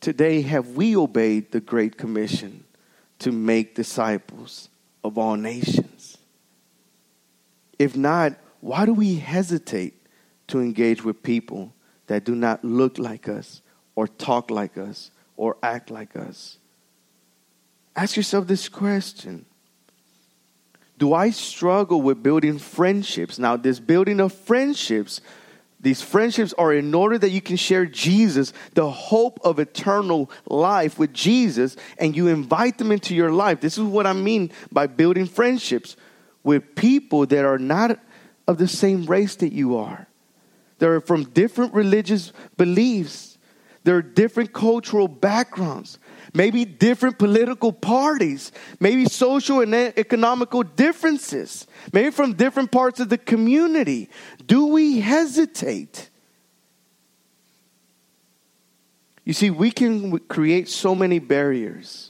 Today, 0.00 0.40
have 0.40 0.68
we 0.68 0.96
obeyed 0.96 1.52
the 1.52 1.60
Great 1.60 1.98
Commission 1.98 2.64
to 3.18 3.32
make 3.32 3.74
disciples 3.74 4.70
of 5.04 5.18
all 5.18 5.36
nations? 5.36 6.09
If 7.80 7.96
not, 7.96 8.34
why 8.60 8.84
do 8.84 8.92
we 8.92 9.14
hesitate 9.14 9.94
to 10.48 10.60
engage 10.60 11.02
with 11.02 11.22
people 11.22 11.72
that 12.08 12.24
do 12.24 12.34
not 12.34 12.62
look 12.62 12.98
like 12.98 13.26
us 13.26 13.62
or 13.94 14.06
talk 14.06 14.50
like 14.50 14.76
us 14.76 15.10
or 15.34 15.56
act 15.62 15.90
like 15.90 16.14
us? 16.14 16.58
Ask 17.96 18.16
yourself 18.16 18.46
this 18.46 18.68
question 18.68 19.46
Do 20.98 21.14
I 21.14 21.30
struggle 21.30 22.02
with 22.02 22.22
building 22.22 22.58
friendships? 22.58 23.38
Now, 23.38 23.56
this 23.56 23.80
building 23.80 24.20
of 24.20 24.34
friendships, 24.34 25.22
these 25.80 26.02
friendships 26.02 26.52
are 26.58 26.74
in 26.74 26.94
order 26.94 27.16
that 27.16 27.30
you 27.30 27.40
can 27.40 27.56
share 27.56 27.86
Jesus, 27.86 28.52
the 28.74 28.90
hope 28.90 29.40
of 29.42 29.58
eternal 29.58 30.30
life 30.46 30.98
with 30.98 31.14
Jesus, 31.14 31.78
and 31.96 32.14
you 32.14 32.28
invite 32.28 32.76
them 32.76 32.92
into 32.92 33.14
your 33.14 33.32
life. 33.32 33.62
This 33.62 33.78
is 33.78 33.84
what 33.84 34.06
I 34.06 34.12
mean 34.12 34.52
by 34.70 34.86
building 34.86 35.24
friendships 35.24 35.96
with 36.42 36.74
people 36.74 37.26
that 37.26 37.44
are 37.44 37.58
not 37.58 37.98
of 38.46 38.58
the 38.58 38.68
same 38.68 39.06
race 39.06 39.36
that 39.36 39.52
you 39.52 39.76
are. 39.76 40.08
They're 40.78 41.00
from 41.00 41.24
different 41.24 41.74
religious 41.74 42.32
beliefs. 42.56 43.38
There 43.84 43.96
are 43.96 44.02
different 44.02 44.52
cultural 44.52 45.08
backgrounds, 45.08 45.98
maybe 46.34 46.64
different 46.64 47.18
political 47.18 47.72
parties, 47.72 48.52
maybe 48.78 49.06
social 49.06 49.60
and 49.60 49.74
economical 49.74 50.62
differences, 50.62 51.66
maybe 51.92 52.10
from 52.10 52.34
different 52.34 52.72
parts 52.72 53.00
of 53.00 53.08
the 53.08 53.18
community. 53.18 54.10
Do 54.46 54.66
we 54.66 55.00
hesitate? 55.00 56.10
You 59.24 59.32
see, 59.32 59.50
we 59.50 59.70
can 59.70 60.18
create 60.20 60.68
so 60.68 60.94
many 60.94 61.18
barriers 61.18 62.09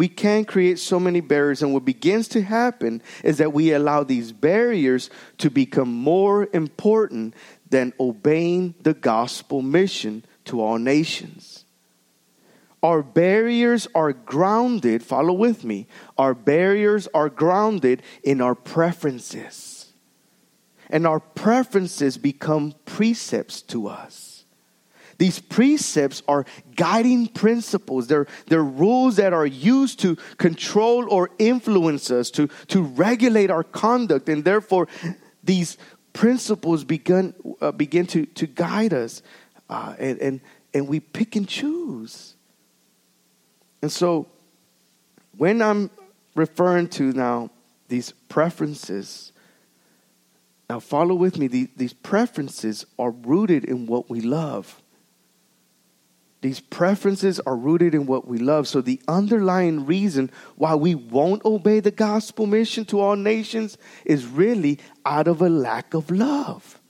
we 0.00 0.08
can 0.08 0.46
create 0.46 0.78
so 0.78 0.98
many 0.98 1.20
barriers. 1.20 1.60
And 1.60 1.74
what 1.74 1.84
begins 1.84 2.26
to 2.28 2.40
happen 2.40 3.02
is 3.22 3.36
that 3.36 3.52
we 3.52 3.74
allow 3.74 4.02
these 4.02 4.32
barriers 4.32 5.10
to 5.36 5.50
become 5.50 5.92
more 5.92 6.48
important 6.54 7.34
than 7.68 7.92
obeying 8.00 8.74
the 8.80 8.94
gospel 8.94 9.60
mission 9.60 10.24
to 10.46 10.62
all 10.62 10.78
nations. 10.78 11.66
Our 12.82 13.02
barriers 13.02 13.88
are 13.94 14.14
grounded, 14.14 15.02
follow 15.02 15.34
with 15.34 15.64
me. 15.64 15.86
Our 16.16 16.32
barriers 16.32 17.06
are 17.12 17.28
grounded 17.28 18.02
in 18.22 18.40
our 18.40 18.54
preferences. 18.54 19.92
and 20.88 21.06
our 21.06 21.20
preferences 21.20 22.16
become 22.16 22.72
precepts 22.86 23.60
to 23.60 23.86
us. 23.86 24.39
These 25.20 25.38
precepts 25.38 26.22
are 26.26 26.46
guiding 26.76 27.26
principles. 27.26 28.06
They're, 28.06 28.26
they're 28.46 28.64
rules 28.64 29.16
that 29.16 29.34
are 29.34 29.44
used 29.44 30.00
to 30.00 30.16
control 30.38 31.06
or 31.12 31.28
influence 31.38 32.10
us, 32.10 32.30
to, 32.30 32.48
to 32.68 32.80
regulate 32.80 33.50
our 33.50 33.62
conduct. 33.62 34.30
And 34.30 34.42
therefore, 34.42 34.88
these 35.44 35.76
principles 36.14 36.84
begin, 36.84 37.34
uh, 37.60 37.70
begin 37.72 38.06
to, 38.06 38.24
to 38.24 38.46
guide 38.46 38.94
us. 38.94 39.20
Uh, 39.68 39.94
and, 39.98 40.18
and, 40.20 40.40
and 40.72 40.88
we 40.88 41.00
pick 41.00 41.36
and 41.36 41.46
choose. 41.46 42.34
And 43.82 43.92
so, 43.92 44.26
when 45.36 45.60
I'm 45.60 45.90
referring 46.34 46.88
to 46.88 47.12
now 47.12 47.50
these 47.88 48.12
preferences, 48.30 49.32
now 50.70 50.80
follow 50.80 51.14
with 51.14 51.36
me, 51.36 51.46
these, 51.46 51.68
these 51.76 51.92
preferences 51.92 52.86
are 52.98 53.10
rooted 53.10 53.66
in 53.66 53.84
what 53.84 54.08
we 54.08 54.22
love. 54.22 54.79
These 56.42 56.60
preferences 56.60 57.38
are 57.40 57.56
rooted 57.56 57.94
in 57.94 58.06
what 58.06 58.26
we 58.26 58.38
love. 58.38 58.66
So, 58.66 58.80
the 58.80 59.00
underlying 59.06 59.84
reason 59.84 60.30
why 60.56 60.74
we 60.74 60.94
won't 60.94 61.44
obey 61.44 61.80
the 61.80 61.90
gospel 61.90 62.46
mission 62.46 62.86
to 62.86 63.00
all 63.00 63.16
nations 63.16 63.76
is 64.06 64.26
really 64.26 64.78
out 65.04 65.28
of 65.28 65.42
a 65.42 65.50
lack 65.50 65.92
of 65.92 66.10
love. 66.10 66.80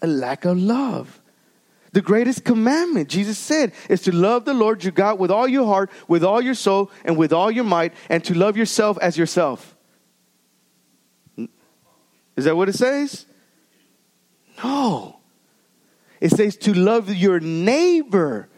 A 0.00 0.06
lack 0.06 0.44
of 0.44 0.58
love. 0.58 1.20
The 1.92 2.02
greatest 2.02 2.44
commandment, 2.44 3.08
Jesus 3.08 3.38
said, 3.38 3.72
is 3.88 4.02
to 4.02 4.12
love 4.12 4.44
the 4.44 4.54
Lord 4.54 4.84
your 4.84 4.92
God 4.92 5.18
with 5.18 5.30
all 5.30 5.48
your 5.48 5.66
heart, 5.66 5.90
with 6.06 6.22
all 6.22 6.40
your 6.40 6.54
soul, 6.54 6.90
and 7.04 7.16
with 7.16 7.32
all 7.32 7.50
your 7.50 7.64
might, 7.64 7.94
and 8.08 8.22
to 8.24 8.34
love 8.34 8.56
yourself 8.56 8.98
as 9.00 9.16
yourself. 9.16 9.74
Is 12.36 12.44
that 12.44 12.56
what 12.56 12.68
it 12.68 12.74
says? 12.74 13.24
No. 14.62 15.15
It 16.20 16.30
says 16.30 16.56
to 16.58 16.74
love 16.74 17.14
your 17.14 17.40
neighbor 17.40 18.48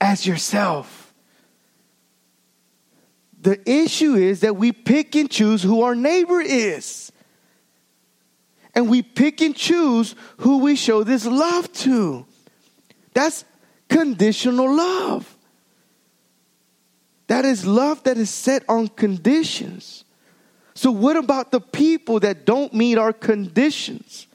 as 0.00 0.26
yourself. 0.26 1.14
The 3.40 3.60
issue 3.70 4.14
is 4.14 4.40
that 4.40 4.56
we 4.56 4.72
pick 4.72 5.14
and 5.14 5.30
choose 5.30 5.62
who 5.62 5.82
our 5.82 5.94
neighbor 5.94 6.40
is. 6.40 7.12
And 8.74 8.90
we 8.90 9.02
pick 9.02 9.40
and 9.40 9.54
choose 9.54 10.14
who 10.38 10.58
we 10.58 10.76
show 10.76 11.04
this 11.04 11.24
love 11.24 11.72
to. 11.74 12.26
That's 13.14 13.44
conditional 13.88 14.74
love. 14.74 15.36
That 17.28 17.44
is 17.44 17.66
love 17.66 18.02
that 18.04 18.18
is 18.18 18.30
set 18.30 18.64
on 18.68 18.88
conditions. 18.88 20.04
So, 20.74 20.90
what 20.90 21.16
about 21.16 21.52
the 21.52 21.60
people 21.60 22.20
that 22.20 22.44
don't 22.44 22.74
meet 22.74 22.98
our 22.98 23.12
conditions? 23.12 24.26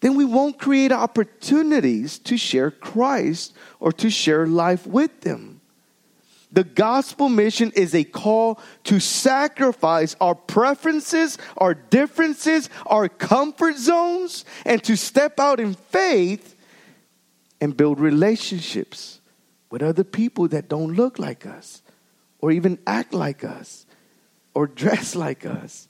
Then 0.00 0.16
we 0.16 0.24
won't 0.24 0.58
create 0.58 0.92
opportunities 0.92 2.18
to 2.20 2.36
share 2.36 2.70
Christ 2.70 3.54
or 3.78 3.92
to 3.92 4.10
share 4.10 4.46
life 4.46 4.86
with 4.86 5.20
them. 5.20 5.60
The 6.52 6.64
gospel 6.64 7.28
mission 7.28 7.70
is 7.76 7.94
a 7.94 8.02
call 8.02 8.60
to 8.84 8.98
sacrifice 8.98 10.16
our 10.20 10.34
preferences, 10.34 11.38
our 11.56 11.74
differences, 11.74 12.68
our 12.86 13.08
comfort 13.08 13.76
zones, 13.76 14.44
and 14.64 14.82
to 14.84 14.96
step 14.96 15.38
out 15.38 15.60
in 15.60 15.74
faith 15.74 16.56
and 17.60 17.76
build 17.76 18.00
relationships 18.00 19.20
with 19.70 19.82
other 19.82 20.02
people 20.02 20.48
that 20.48 20.68
don't 20.68 20.94
look 20.94 21.18
like 21.18 21.46
us 21.46 21.82
or 22.40 22.50
even 22.50 22.78
act 22.86 23.14
like 23.14 23.44
us 23.44 23.86
or 24.52 24.66
dress 24.66 25.14
like 25.14 25.46
us. 25.46 25.86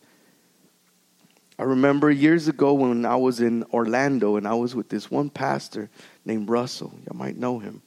I 1.61 1.65
remember 1.65 2.11
years 2.11 2.49
ago 2.49 2.73
when 2.73 3.05
I 3.05 3.17
was 3.17 3.39
in 3.39 3.65
Orlando 3.65 4.37
and 4.37 4.49
I 4.49 4.55
was 4.55 4.75
with 4.75 4.89
this 4.89 5.11
one 5.11 5.29
pastor 5.29 5.91
named 6.25 6.49
Russell. 6.49 6.91
You 7.07 7.15
might 7.15 7.37
know 7.37 7.59
him. 7.59 7.83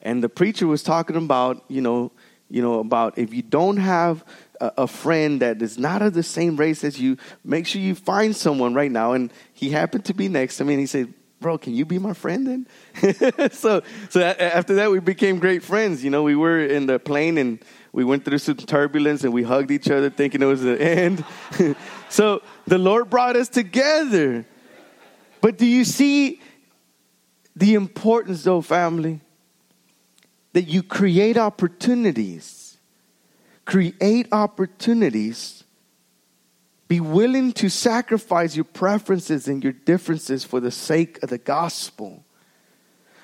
And 0.00 0.24
the 0.24 0.30
preacher 0.30 0.66
was 0.66 0.82
talking 0.82 1.16
about, 1.16 1.62
you 1.68 1.82
know, 1.82 2.12
you 2.48 2.62
know, 2.62 2.80
about 2.80 3.18
if 3.18 3.34
you 3.34 3.42
don't 3.42 3.76
have 3.76 4.24
a, 4.58 4.72
a 4.78 4.86
friend 4.86 5.42
that 5.42 5.60
is 5.60 5.76
not 5.78 6.00
of 6.00 6.14
the 6.14 6.22
same 6.22 6.56
race 6.56 6.82
as 6.82 6.98
you, 6.98 7.18
make 7.44 7.66
sure 7.66 7.82
you 7.82 7.94
find 7.94 8.34
someone 8.34 8.72
right 8.72 8.90
now. 8.90 9.12
And 9.12 9.30
he 9.52 9.68
happened 9.68 10.06
to 10.06 10.14
be 10.14 10.28
next 10.28 10.56
to 10.56 10.64
me 10.64 10.72
and 10.72 10.80
he 10.80 10.86
said, 10.86 11.12
bro, 11.40 11.58
can 11.58 11.74
you 11.74 11.84
be 11.84 11.98
my 11.98 12.14
friend 12.14 12.66
then? 12.94 13.50
so, 13.52 13.82
so 14.08 14.22
after 14.22 14.76
that, 14.76 14.90
we 14.90 15.00
became 15.00 15.40
great 15.40 15.62
friends. 15.62 16.02
You 16.02 16.08
know, 16.08 16.22
we 16.22 16.36
were 16.36 16.64
in 16.64 16.86
the 16.86 16.98
plane 16.98 17.36
and 17.36 17.62
we 17.92 18.02
went 18.02 18.24
through 18.24 18.38
some 18.38 18.56
turbulence 18.56 19.24
and 19.24 19.32
we 19.34 19.42
hugged 19.42 19.70
each 19.70 19.90
other 19.90 20.08
thinking 20.08 20.40
it 20.40 20.46
was 20.46 20.62
the 20.62 20.80
end. 20.82 21.22
So 22.10 22.42
the 22.66 22.76
Lord 22.76 23.08
brought 23.08 23.36
us 23.36 23.48
together. 23.48 24.44
But 25.40 25.56
do 25.56 25.64
you 25.64 25.86
see 25.86 26.42
the 27.56 27.72
importance, 27.72 28.42
though, 28.42 28.60
family? 28.60 29.20
That 30.52 30.64
you 30.64 30.82
create 30.82 31.38
opportunities. 31.38 32.76
Create 33.64 34.28
opportunities 34.32 35.64
be 36.90 36.98
willing 36.98 37.52
to 37.52 37.68
sacrifice 37.68 38.56
your 38.56 38.64
preferences 38.64 39.46
and 39.46 39.62
your 39.62 39.72
differences 39.72 40.42
for 40.42 40.58
the 40.58 40.72
sake 40.72 41.22
of 41.22 41.30
the 41.30 41.38
gospel. 41.38 42.24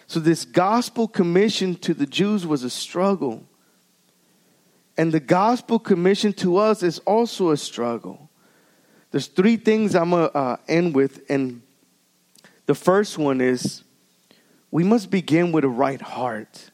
So, 0.07 0.21
this 0.21 0.45
gospel 0.45 1.09
commission 1.09 1.75
to 1.79 1.93
the 1.93 2.07
Jews 2.07 2.47
was 2.47 2.63
a 2.63 2.71
struggle. 2.71 3.45
And 4.97 5.11
the 5.11 5.19
gospel 5.19 5.81
commission 5.81 6.33
to 6.35 6.59
us 6.59 6.85
is 6.85 7.01
also 7.01 7.51
a 7.51 7.57
struggle. 7.57 8.26
There's 9.17 9.29
three 9.29 9.57
things 9.57 9.95
I'm 9.95 10.11
going 10.11 10.29
to 10.29 10.37
uh, 10.37 10.57
end 10.69 10.95
with. 10.95 11.23
And 11.31 11.63
the 12.67 12.75
first 12.75 13.17
one 13.17 13.41
is 13.41 13.83
we 14.71 14.85
must 14.85 15.11
begin 15.11 15.53
with 15.53 15.65
a 15.65 15.71
right 15.71 16.03
heart. 16.03 16.71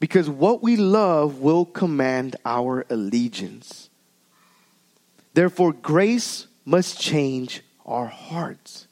Because 0.00 0.28
what 0.28 0.60
we 0.60 0.74
love 0.74 1.38
will 1.38 1.64
command 1.64 2.34
our 2.44 2.84
allegiance. 2.90 3.90
Therefore, 5.34 5.72
grace 5.72 6.48
must 6.64 7.00
change 7.00 7.62
our 7.86 8.06
hearts. 8.06 8.88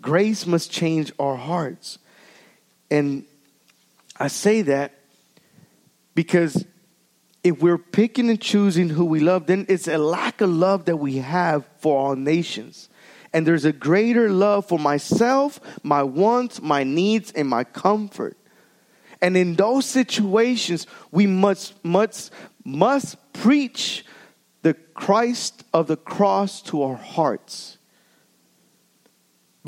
Grace 0.00 0.46
must 0.46 0.70
change 0.70 1.10
our 1.18 1.34
hearts. 1.34 1.98
And 2.92 3.24
I 4.20 4.28
say 4.28 4.62
that 4.62 4.92
because 6.14 6.64
if 7.44 7.60
we're 7.60 7.78
picking 7.78 8.30
and 8.30 8.40
choosing 8.40 8.88
who 8.88 9.04
we 9.04 9.20
love, 9.20 9.46
then 9.46 9.66
it's 9.68 9.88
a 9.88 9.98
lack 9.98 10.40
of 10.40 10.50
love 10.50 10.86
that 10.86 10.96
we 10.96 11.18
have 11.18 11.64
for 11.78 11.98
all 11.98 12.16
nations. 12.16 12.88
And 13.32 13.46
there's 13.46 13.64
a 13.64 13.72
greater 13.72 14.30
love 14.30 14.66
for 14.66 14.78
myself, 14.78 15.60
my 15.82 16.02
wants, 16.02 16.60
my 16.60 16.84
needs, 16.84 17.30
and 17.32 17.48
my 17.48 17.64
comfort. 17.64 18.36
And 19.20 19.36
in 19.36 19.54
those 19.54 19.86
situations, 19.86 20.86
we 21.10 21.26
must, 21.26 21.74
must, 21.84 22.32
must 22.64 23.16
preach 23.32 24.04
the 24.62 24.74
Christ 24.74 25.64
of 25.72 25.86
the 25.86 25.96
cross 25.96 26.62
to 26.62 26.82
our 26.82 26.96
hearts. 26.96 27.77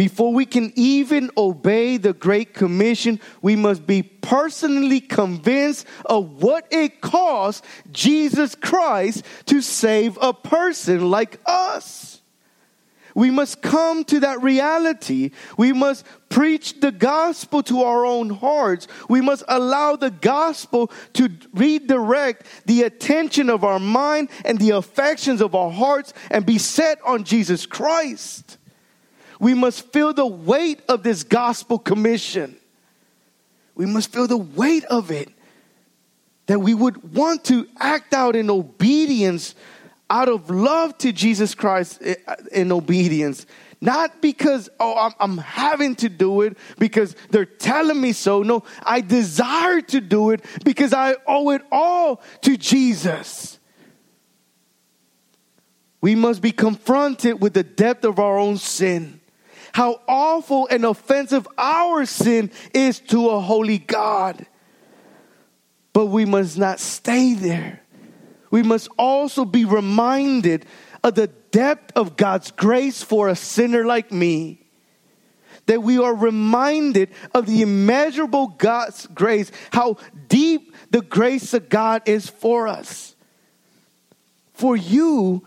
Before 0.00 0.32
we 0.32 0.46
can 0.46 0.72
even 0.76 1.30
obey 1.36 1.98
the 1.98 2.14
Great 2.14 2.54
Commission, 2.54 3.20
we 3.42 3.54
must 3.54 3.86
be 3.86 4.02
personally 4.02 4.98
convinced 4.98 5.86
of 6.06 6.42
what 6.42 6.66
it 6.70 7.02
costs 7.02 7.60
Jesus 7.92 8.54
Christ 8.54 9.26
to 9.44 9.60
save 9.60 10.16
a 10.22 10.32
person 10.32 11.10
like 11.10 11.38
us. 11.44 12.22
We 13.14 13.30
must 13.30 13.60
come 13.60 14.04
to 14.04 14.20
that 14.20 14.42
reality. 14.42 15.32
We 15.58 15.74
must 15.74 16.06
preach 16.30 16.80
the 16.80 16.92
gospel 16.92 17.62
to 17.64 17.82
our 17.82 18.06
own 18.06 18.30
hearts. 18.30 18.88
We 19.10 19.20
must 19.20 19.44
allow 19.48 19.96
the 19.96 20.12
gospel 20.12 20.90
to 21.12 21.28
redirect 21.52 22.46
the 22.64 22.84
attention 22.84 23.50
of 23.50 23.64
our 23.64 23.78
mind 23.78 24.30
and 24.46 24.58
the 24.58 24.70
affections 24.70 25.42
of 25.42 25.54
our 25.54 25.70
hearts 25.70 26.14
and 26.30 26.46
be 26.46 26.56
set 26.56 27.02
on 27.04 27.24
Jesus 27.24 27.66
Christ. 27.66 28.56
We 29.40 29.54
must 29.54 29.90
feel 29.92 30.12
the 30.12 30.26
weight 30.26 30.82
of 30.88 31.02
this 31.02 31.24
gospel 31.24 31.78
commission. 31.78 32.56
We 33.74 33.86
must 33.86 34.12
feel 34.12 34.26
the 34.26 34.36
weight 34.36 34.84
of 34.84 35.10
it. 35.10 35.30
That 36.46 36.60
we 36.60 36.74
would 36.74 37.14
want 37.14 37.44
to 37.46 37.66
act 37.78 38.12
out 38.12 38.36
in 38.36 38.50
obedience 38.50 39.54
out 40.10 40.28
of 40.28 40.50
love 40.50 40.98
to 40.98 41.12
Jesus 41.12 41.54
Christ 41.54 41.98
eh, 42.02 42.16
in 42.50 42.72
obedience. 42.72 43.46
Not 43.80 44.20
because, 44.20 44.68
oh, 44.78 44.94
I'm, 44.98 45.14
I'm, 45.20 45.38
having 45.38 45.94
to 45.96 46.08
do 46.10 46.42
it 46.42 46.58
because 46.78 47.16
they're 47.30 47.46
telling 47.46 47.98
me 47.98 48.12
so. 48.12 48.42
No, 48.42 48.64
I 48.82 49.00
desire 49.00 49.80
to 49.82 50.00
do 50.00 50.30
it 50.32 50.44
because 50.64 50.92
I 50.92 51.14
owe 51.26 51.50
it 51.50 51.62
all 51.72 52.20
to 52.42 52.58
Jesus. 52.58 53.58
We 56.02 56.14
must 56.14 56.42
be 56.42 56.52
confronted 56.52 57.40
with 57.40 57.54
the 57.54 57.62
depth 57.62 58.04
of 58.04 58.18
our 58.18 58.36
own 58.36 58.58
sin. 58.58 59.19
How 59.72 60.00
awful 60.08 60.68
and 60.70 60.84
offensive 60.84 61.46
our 61.56 62.04
sin 62.06 62.50
is 62.74 63.00
to 63.00 63.30
a 63.30 63.40
holy 63.40 63.78
God. 63.78 64.46
But 65.92 66.06
we 66.06 66.24
must 66.24 66.58
not 66.58 66.80
stay 66.80 67.34
there 67.34 67.80
we 68.50 68.62
must 68.62 68.88
also 68.98 69.44
be 69.44 69.64
reminded 69.64 70.66
of 71.02 71.14
the 71.14 71.28
depth 71.28 71.92
of 71.96 72.16
God's 72.16 72.50
grace 72.50 73.02
for 73.02 73.28
a 73.28 73.36
sinner 73.36 73.84
like 73.84 74.12
me. 74.12 74.66
That 75.66 75.82
we 75.82 75.98
are 75.98 76.14
reminded 76.14 77.10
of 77.32 77.46
the 77.46 77.62
immeasurable 77.62 78.48
God's 78.48 79.06
grace, 79.06 79.52
how 79.70 79.98
deep 80.28 80.74
the 80.90 81.02
grace 81.02 81.54
of 81.54 81.68
God 81.68 82.02
is 82.06 82.28
for 82.28 82.66
us, 82.66 83.14
for 84.52 84.76
you 84.76 85.44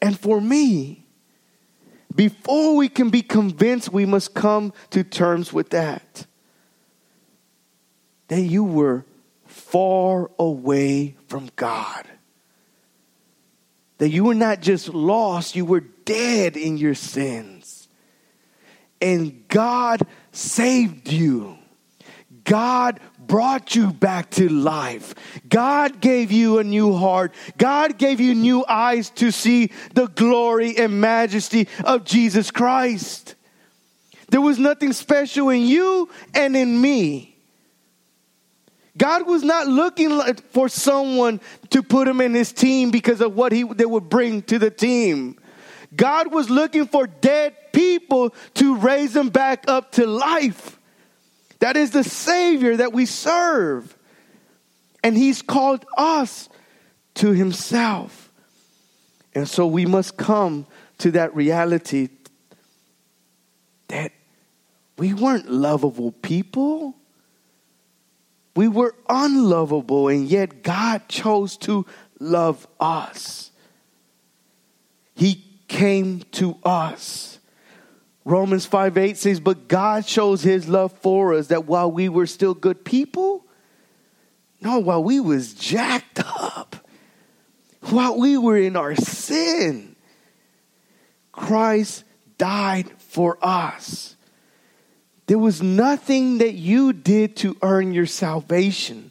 and 0.00 0.18
for 0.18 0.40
me. 0.40 1.03
Before 2.14 2.76
we 2.76 2.88
can 2.88 3.10
be 3.10 3.22
convinced, 3.22 3.92
we 3.92 4.06
must 4.06 4.34
come 4.34 4.72
to 4.90 5.02
terms 5.02 5.52
with 5.52 5.70
that. 5.70 6.26
That 8.28 8.42
you 8.42 8.64
were 8.64 9.04
far 9.46 10.30
away 10.38 11.16
from 11.26 11.50
God. 11.56 12.06
That 13.98 14.10
you 14.10 14.24
were 14.24 14.34
not 14.34 14.60
just 14.60 14.88
lost, 14.88 15.56
you 15.56 15.64
were 15.64 15.80
dead 15.80 16.56
in 16.56 16.76
your 16.76 16.94
sins. 16.94 17.88
And 19.00 19.46
God 19.48 20.06
saved 20.32 21.10
you. 21.10 21.58
God 22.44 23.00
brought 23.26 23.74
you 23.74 23.92
back 23.92 24.30
to 24.32 24.48
life. 24.48 25.14
God 25.48 26.00
gave 26.00 26.32
you 26.32 26.58
a 26.58 26.64
new 26.64 26.94
heart. 26.94 27.34
God 27.58 27.98
gave 27.98 28.20
you 28.20 28.34
new 28.34 28.64
eyes 28.66 29.10
to 29.10 29.30
see 29.30 29.70
the 29.94 30.06
glory 30.06 30.76
and 30.76 31.00
majesty 31.00 31.68
of 31.84 32.04
Jesus 32.04 32.50
Christ. 32.50 33.34
There 34.28 34.40
was 34.40 34.58
nothing 34.58 34.92
special 34.92 35.50
in 35.50 35.62
you 35.62 36.10
and 36.34 36.56
in 36.56 36.80
me. 36.80 37.36
God 38.96 39.26
was 39.26 39.42
not 39.42 39.66
looking 39.66 40.20
for 40.50 40.68
someone 40.68 41.40
to 41.70 41.82
put 41.82 42.06
him 42.06 42.20
in 42.20 42.32
his 42.32 42.52
team 42.52 42.90
because 42.90 43.20
of 43.20 43.34
what 43.34 43.52
he 43.52 43.64
they 43.64 43.84
would 43.84 44.08
bring 44.08 44.42
to 44.42 44.58
the 44.58 44.70
team. 44.70 45.36
God 45.94 46.32
was 46.32 46.48
looking 46.48 46.86
for 46.86 47.06
dead 47.06 47.54
people 47.72 48.34
to 48.54 48.76
raise 48.76 49.12
them 49.12 49.30
back 49.30 49.64
up 49.68 49.92
to 49.92 50.06
life. 50.06 50.78
That 51.60 51.76
is 51.76 51.90
the 51.90 52.04
Savior 52.04 52.76
that 52.76 52.92
we 52.92 53.06
serve. 53.06 53.96
And 55.02 55.16
He's 55.16 55.42
called 55.42 55.84
us 55.96 56.48
to 57.14 57.30
Himself. 57.30 58.30
And 59.34 59.48
so 59.48 59.66
we 59.66 59.86
must 59.86 60.16
come 60.16 60.66
to 60.98 61.10
that 61.12 61.34
reality 61.34 62.08
that 63.88 64.12
we 64.96 65.12
weren't 65.12 65.50
lovable 65.50 66.12
people. 66.12 66.96
We 68.56 68.68
were 68.68 68.94
unlovable, 69.08 70.08
and 70.08 70.28
yet 70.28 70.62
God 70.62 71.08
chose 71.08 71.56
to 71.58 71.84
love 72.20 72.66
us. 72.78 73.50
He 75.16 75.44
came 75.66 76.20
to 76.32 76.56
us. 76.64 77.38
Romans 78.24 78.64
5 78.64 78.96
8 78.96 79.16
says, 79.16 79.40
But 79.40 79.68
God 79.68 80.06
shows 80.06 80.42
his 80.42 80.68
love 80.68 80.92
for 80.92 81.34
us 81.34 81.48
that 81.48 81.66
while 81.66 81.90
we 81.90 82.08
were 82.08 82.26
still 82.26 82.54
good 82.54 82.84
people, 82.84 83.44
no, 84.60 84.78
while 84.78 85.04
we 85.04 85.20
was 85.20 85.52
jacked 85.52 86.20
up, 86.24 86.76
while 87.82 88.18
we 88.18 88.38
were 88.38 88.56
in 88.56 88.76
our 88.76 88.96
sin, 88.96 89.94
Christ 91.32 92.04
died 92.38 92.90
for 92.98 93.36
us. 93.42 94.16
There 95.26 95.38
was 95.38 95.62
nothing 95.62 96.38
that 96.38 96.54
you 96.54 96.92
did 96.92 97.36
to 97.36 97.56
earn 97.62 97.92
your 97.92 98.06
salvation. 98.06 99.10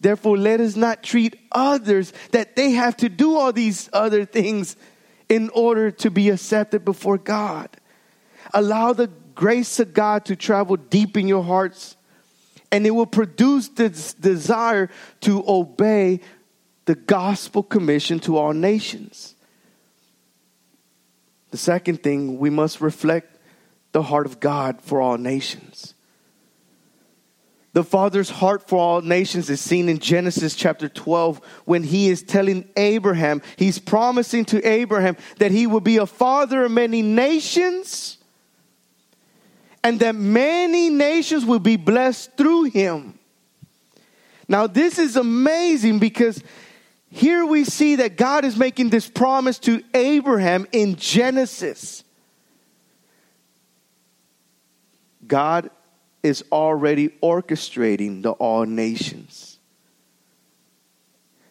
Therefore, 0.00 0.36
let 0.36 0.60
us 0.60 0.76
not 0.76 1.02
treat 1.02 1.36
others 1.50 2.12
that 2.30 2.56
they 2.56 2.72
have 2.72 2.96
to 2.98 3.08
do 3.08 3.36
all 3.36 3.52
these 3.52 3.88
other 3.92 4.24
things 4.24 4.76
in 5.28 5.48
order 5.50 5.90
to 5.90 6.10
be 6.10 6.28
accepted 6.28 6.84
before 6.84 7.18
God. 7.18 7.70
Allow 8.54 8.92
the 8.92 9.10
grace 9.34 9.80
of 9.80 9.92
God 9.92 10.24
to 10.26 10.36
travel 10.36 10.76
deep 10.76 11.16
in 11.16 11.26
your 11.26 11.42
hearts, 11.42 11.96
and 12.70 12.86
it 12.86 12.92
will 12.92 13.04
produce 13.04 13.68
this 13.68 14.14
desire 14.14 14.88
to 15.22 15.44
obey 15.46 16.20
the 16.84 16.94
gospel 16.94 17.62
commission 17.62 18.20
to 18.20 18.36
all 18.36 18.52
nations. 18.52 19.34
The 21.50 21.56
second 21.56 22.02
thing, 22.02 22.38
we 22.38 22.50
must 22.50 22.80
reflect 22.80 23.38
the 23.92 24.02
heart 24.02 24.26
of 24.26 24.40
God 24.40 24.80
for 24.80 25.00
all 25.00 25.18
nations. 25.18 25.94
The 27.72 27.84
Father's 27.84 28.30
heart 28.30 28.68
for 28.68 28.78
all 28.78 29.00
nations 29.00 29.50
is 29.50 29.60
seen 29.60 29.88
in 29.88 29.98
Genesis 29.98 30.54
chapter 30.54 30.88
12 30.88 31.40
when 31.64 31.82
he 31.82 32.08
is 32.08 32.22
telling 32.22 32.68
Abraham, 32.76 33.42
he's 33.56 33.80
promising 33.80 34.44
to 34.46 34.64
Abraham 34.64 35.16
that 35.38 35.50
he 35.50 35.66
will 35.66 35.80
be 35.80 35.96
a 35.96 36.06
father 36.06 36.64
of 36.64 36.70
many 36.70 37.02
nations 37.02 38.18
and 39.84 40.00
that 40.00 40.14
many 40.14 40.88
nations 40.88 41.44
will 41.44 41.58
be 41.58 41.76
blessed 41.76 42.36
through 42.38 42.64
him. 42.64 43.18
Now, 44.48 44.66
this 44.66 44.98
is 44.98 45.16
amazing 45.16 45.98
because 45.98 46.42
here 47.10 47.44
we 47.44 47.64
see 47.64 47.96
that 47.96 48.16
God 48.16 48.46
is 48.46 48.56
making 48.56 48.88
this 48.88 49.08
promise 49.08 49.58
to 49.60 49.82
Abraham 49.92 50.66
in 50.72 50.96
Genesis. 50.96 52.02
God 55.26 55.70
is 56.22 56.42
already 56.50 57.10
orchestrating 57.22 58.22
the 58.22 58.32
all 58.32 58.64
nations. 58.64 59.58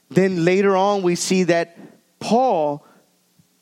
Then 0.09 0.43
later 0.43 0.75
on, 0.75 1.03
we 1.03 1.15
see 1.15 1.43
that 1.43 1.77
Paul 2.19 2.85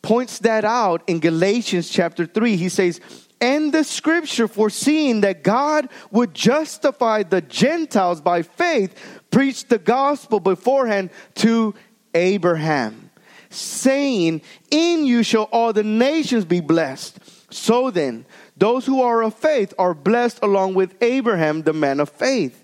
points 0.02 0.40
that 0.40 0.66
out 0.66 1.04
in 1.08 1.20
Galatians 1.20 1.90
chapter 1.90 2.26
3. 2.26 2.56
He 2.56 2.70
says, 2.70 3.00
and 3.42 3.74
the 3.74 3.84
scripture 3.84 4.48
foreseeing 4.48 5.22
that 5.22 5.44
God 5.44 5.90
would 6.12 6.34
justify 6.34 7.24
the 7.24 7.42
Gentiles 7.42 8.22
by 8.22 8.44
faith, 8.44 8.96
preached 9.32 9.70
the 9.70 9.80
gospel 9.80 10.40
beforehand 10.40 11.10
to 11.36 11.74
Abraham, 12.14 13.10
saying, 13.50 14.42
In 14.70 15.06
you 15.06 15.24
shall 15.24 15.50
all 15.52 15.74
the 15.74 15.84
nations 15.84 16.46
be 16.46 16.62
blessed. 16.62 17.18
So 17.52 17.90
then, 17.90 18.26
those 18.56 18.86
who 18.86 19.02
are 19.02 19.24
of 19.24 19.34
faith 19.34 19.74
are 19.80 19.96
blessed 19.96 20.40
along 20.44 20.76
with 20.76 20.96
Abraham, 21.02 21.64
the 21.64 21.74
man 21.74 22.00
of 22.00 22.10
faith. 22.10 22.64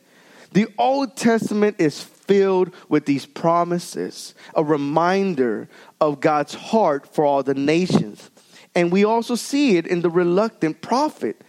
The 0.54 0.68
Old 0.78 1.18
Testament 1.18 1.78
is 1.80 2.02
filled 2.02 2.74
with 2.88 3.06
these 3.06 3.26
promises, 3.26 4.36
a 4.56 4.64
reminder 4.64 5.68
of 6.00 6.20
God's 6.20 6.54
heart 6.54 7.14
for 7.14 7.26
all 7.26 7.44
the 7.44 7.54
nations. 7.54 8.30
And 8.78 8.92
we 8.92 9.04
also 9.04 9.34
see 9.34 9.78
it 9.78 9.88
in 9.88 10.02
the 10.02 10.10
reluctant 10.12 10.84
prophet 10.84 11.42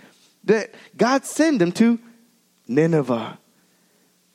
that 0.45 0.75
God 0.97 1.27
sent 1.27 1.61
him 1.61 1.73
to 1.73 1.99
Nineveh 2.67 3.39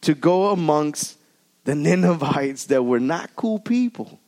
to 0.01 0.13
go 0.13 0.51
amongst 0.51 1.17
the 1.63 1.73
Ninevites 1.73 2.65
that 2.65 2.83
were 2.83 2.99
not 2.99 3.35
cool 3.35 3.57
people. 3.57 4.19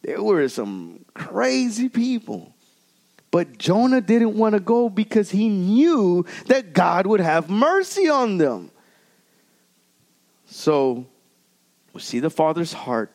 There 0.00 0.22
were 0.22 0.48
some 0.48 1.04
crazy 1.12 1.90
people. 1.90 2.54
But 3.30 3.58
Jonah 3.58 4.00
didn't 4.00 4.38
want 4.38 4.54
to 4.54 4.60
go 4.60 4.88
because 4.88 5.30
he 5.30 5.50
knew 5.50 6.24
that 6.46 6.72
God 6.72 7.06
would 7.06 7.20
have 7.20 7.50
mercy 7.50 8.08
on 8.08 8.38
them. 8.38 8.70
So 10.46 11.04
we 11.92 12.00
see 12.00 12.20
the 12.20 12.30
Father's 12.30 12.72
heart 12.72 13.12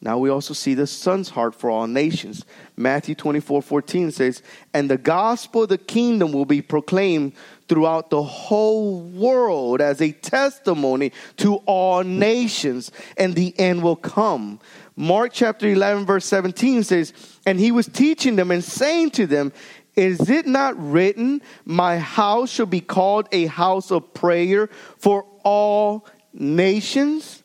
now 0.00 0.16
we 0.18 0.30
also 0.30 0.54
see 0.54 0.74
the 0.74 0.86
Son's 0.86 1.28
heart 1.28 1.56
for 1.56 1.70
all 1.70 1.88
nations. 1.88 2.44
Matthew 2.76 3.16
24 3.16 3.62
14 3.62 4.12
says, 4.12 4.42
And 4.72 4.88
the 4.88 4.98
gospel 4.98 5.64
of 5.64 5.70
the 5.70 5.78
kingdom 5.78 6.32
will 6.32 6.44
be 6.44 6.62
proclaimed 6.62 7.32
throughout 7.68 8.08
the 8.08 8.22
whole 8.22 9.00
world 9.00 9.80
as 9.80 10.00
a 10.00 10.12
testimony 10.12 11.12
to 11.38 11.56
all 11.66 12.04
nations, 12.04 12.92
and 13.16 13.34
the 13.34 13.58
end 13.58 13.82
will 13.82 13.96
come. 13.96 14.60
Mark 14.94 15.32
chapter 15.32 15.68
11, 15.68 16.06
verse 16.06 16.24
17 16.26 16.84
says, 16.84 17.12
And 17.44 17.58
he 17.58 17.72
was 17.72 17.86
teaching 17.88 18.36
them 18.36 18.52
and 18.52 18.62
saying 18.62 19.10
to 19.12 19.26
them, 19.26 19.52
Is 19.96 20.30
it 20.30 20.46
not 20.46 20.80
written, 20.80 21.42
My 21.64 21.98
house 21.98 22.50
shall 22.50 22.66
be 22.66 22.80
called 22.80 23.28
a 23.32 23.46
house 23.46 23.90
of 23.90 24.14
prayer 24.14 24.68
for 24.96 25.26
all 25.42 26.06
nations? 26.32 27.42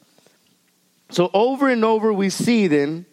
So 1.14 1.30
over 1.32 1.70
and 1.70 1.86
over 1.86 2.12
we 2.12 2.32
see 2.32 2.66
then 2.66 3.06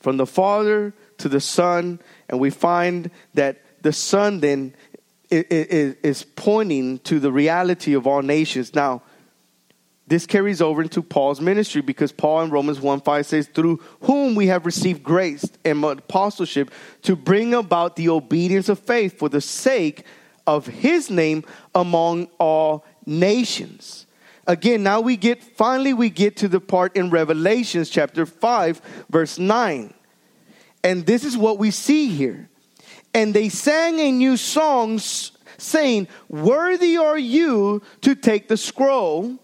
from 0.00 0.16
the 0.16 0.24
Father 0.26 0.94
to 1.18 1.28
the 1.28 1.38
Son, 1.38 2.00
and 2.30 2.40
we 2.40 2.48
find 2.48 3.10
that 3.34 3.60
the 3.82 3.92
Son 3.92 4.40
then 4.40 4.74
is 5.30 6.24
pointing 6.34 6.98
to 7.00 7.20
the 7.20 7.30
reality 7.30 7.92
of 7.92 8.06
all 8.06 8.22
nations. 8.22 8.74
Now, 8.74 9.02
this 10.06 10.24
carries 10.24 10.62
over 10.62 10.80
into 10.80 11.02
Paul's 11.02 11.42
ministry 11.42 11.82
because 11.82 12.10
Paul 12.10 12.44
in 12.44 12.50
Romans 12.50 12.80
1 12.80 13.02
5 13.02 13.26
says, 13.26 13.48
Through 13.48 13.80
whom 14.00 14.34
we 14.34 14.46
have 14.46 14.64
received 14.64 15.02
grace 15.02 15.44
and 15.66 15.84
apostleship 15.84 16.70
to 17.02 17.14
bring 17.14 17.52
about 17.52 17.96
the 17.96 18.08
obedience 18.08 18.70
of 18.70 18.78
faith 18.78 19.18
for 19.18 19.28
the 19.28 19.42
sake 19.42 20.04
of 20.46 20.66
his 20.66 21.10
name 21.10 21.44
among 21.74 22.28
all 22.38 22.86
nations 23.04 24.06
again, 24.46 24.82
now 24.82 25.00
we 25.00 25.16
get, 25.16 25.42
finally, 25.42 25.92
we 25.92 26.10
get 26.10 26.36
to 26.38 26.48
the 26.48 26.60
part 26.60 26.96
in 26.96 27.10
Revelations 27.10 27.90
chapter 27.90 28.26
5, 28.26 28.80
verse 29.10 29.38
9. 29.38 29.94
And 30.84 31.06
this 31.06 31.24
is 31.24 31.36
what 31.36 31.58
we 31.58 31.70
see 31.70 32.08
here. 32.08 32.48
And 33.14 33.34
they 33.34 33.48
sang 33.48 34.00
a 34.00 34.10
new 34.10 34.36
song 34.36 34.98
saying, 34.98 36.08
Worthy 36.28 36.96
are 36.96 37.18
you 37.18 37.82
to 38.00 38.14
take 38.14 38.48
the 38.48 38.56
scroll 38.56 39.38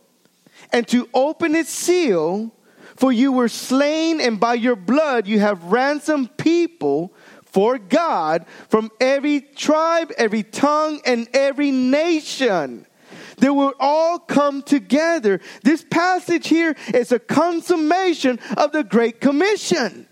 and 0.72 0.86
to 0.88 1.08
open 1.14 1.54
its 1.54 1.70
seal, 1.70 2.52
for 2.96 3.12
you 3.12 3.32
were 3.32 3.48
slain, 3.48 4.20
and 4.20 4.40
by 4.40 4.54
your 4.54 4.76
blood 4.76 5.26
you 5.26 5.38
have 5.38 5.62
ransomed 5.64 6.36
people 6.36 7.14
for 7.44 7.78
God 7.78 8.44
from 8.68 8.90
every 9.00 9.40
tribe, 9.40 10.12
every 10.18 10.42
tongue, 10.42 11.00
and 11.04 11.28
every 11.32 11.70
nation. 11.70 12.86
They 13.38 13.50
will 13.50 13.74
all 13.78 14.18
come 14.18 14.62
together. 14.62 15.40
This 15.62 15.84
passage 15.84 16.48
here 16.48 16.74
is 16.92 17.12
a 17.12 17.18
consummation 17.18 18.38
of 18.56 18.72
the 18.72 18.84
Great 18.84 19.20
Commission. 19.20 20.06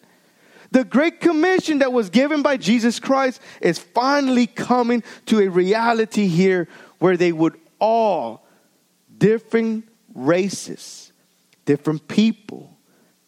The 0.70 0.84
Great 0.84 1.20
Commission 1.20 1.78
that 1.78 1.92
was 1.92 2.10
given 2.10 2.42
by 2.42 2.56
Jesus 2.56 3.00
Christ 3.00 3.40
is 3.60 3.78
finally 3.78 4.46
coming 4.46 5.02
to 5.26 5.40
a 5.40 5.48
reality 5.48 6.26
here 6.26 6.68
where 6.98 7.16
they 7.16 7.32
would 7.32 7.58
all, 7.78 8.46
different 9.16 9.88
races, 10.14 11.12
different 11.64 12.08
people, 12.08 12.76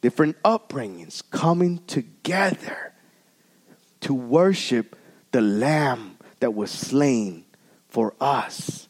different 0.00 0.40
upbringings, 0.42 1.22
coming 1.30 1.78
together 1.86 2.92
to 4.00 4.14
worship 4.14 4.96
the 5.32 5.40
Lamb 5.40 6.16
that 6.40 6.54
was 6.54 6.70
slain 6.70 7.44
for 7.88 8.14
us. 8.20 8.87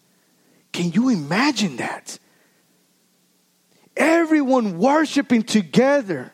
Can 0.79 0.93
you 0.93 1.09
imagine 1.09 1.79
that? 1.79 2.21
Everyone 3.97 4.79
worshiping 4.79 5.43
together. 5.43 6.33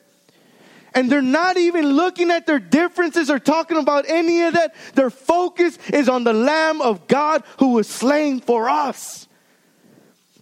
And 0.94 1.10
they're 1.10 1.22
not 1.22 1.56
even 1.56 1.94
looking 1.94 2.30
at 2.30 2.44
their 2.44 2.58
differences 2.58 3.30
or 3.30 3.38
talking 3.38 3.78
about 3.78 4.04
any 4.06 4.42
of 4.42 4.52
that. 4.52 4.74
Their 4.96 5.08
focus 5.08 5.78
is 5.88 6.10
on 6.10 6.24
the 6.24 6.34
Lamb 6.34 6.82
of 6.82 7.08
God 7.08 7.42
who 7.58 7.68
was 7.68 7.88
slain 7.88 8.42
for 8.42 8.68
us. 8.68 9.28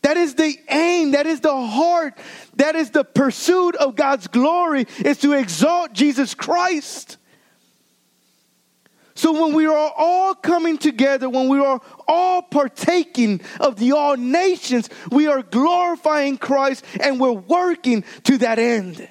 That 0.02 0.16
is 0.16 0.34
the 0.34 0.58
aim. 0.68 1.12
That 1.12 1.28
is 1.28 1.38
the 1.38 1.54
heart. 1.54 2.18
That 2.56 2.74
is 2.74 2.90
the 2.90 3.04
pursuit 3.04 3.76
of 3.76 3.94
God's 3.94 4.26
glory 4.26 4.88
is 4.98 5.18
to 5.18 5.34
exalt 5.34 5.92
Jesus 5.92 6.34
Christ. 6.34 7.18
So 9.22 9.30
when 9.40 9.54
we 9.54 9.66
are 9.66 9.92
all 9.96 10.34
coming 10.34 10.78
together, 10.78 11.30
when 11.30 11.48
we 11.48 11.60
are 11.60 11.80
all 12.08 12.42
partaking 12.42 13.40
of 13.60 13.76
the 13.76 13.92
all 13.92 14.16
nations, 14.16 14.90
we 15.12 15.28
are 15.28 15.44
glorifying 15.44 16.38
Christ 16.38 16.84
and 16.98 17.20
we're 17.20 17.30
working 17.30 18.02
to 18.24 18.38
that 18.38 18.58
end. 18.58 19.08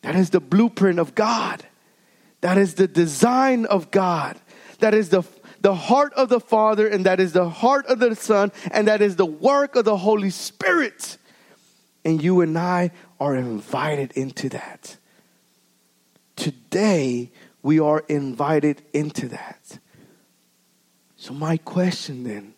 That 0.00 0.16
is 0.16 0.30
the 0.30 0.40
blueprint 0.40 0.98
of 0.98 1.14
God. 1.14 1.62
That 2.40 2.56
is 2.56 2.72
the 2.72 2.88
design 2.88 3.66
of 3.66 3.90
God. 3.90 4.40
That 4.78 4.94
is 4.94 5.10
the, 5.10 5.24
the 5.60 5.74
heart 5.74 6.14
of 6.14 6.30
the 6.30 6.40
Father, 6.40 6.88
and 6.88 7.04
that 7.04 7.20
is 7.20 7.34
the 7.34 7.50
heart 7.50 7.84
of 7.84 7.98
the 7.98 8.16
Son, 8.16 8.50
and 8.70 8.88
that 8.88 9.02
is 9.02 9.16
the 9.16 9.26
work 9.26 9.76
of 9.76 9.84
the 9.84 9.98
Holy 9.98 10.30
Spirit. 10.30 11.18
And 12.02 12.22
you 12.22 12.40
and 12.40 12.58
I 12.58 12.92
are 13.20 13.36
invited 13.36 14.12
into 14.12 14.48
that. 14.48 14.96
Today, 16.34 17.30
we 17.62 17.78
are 17.78 18.04
invited 18.08 18.82
into 18.92 19.28
that. 19.28 19.78
So, 21.16 21.34
my 21.34 21.56
question 21.58 22.24
then 22.24 22.54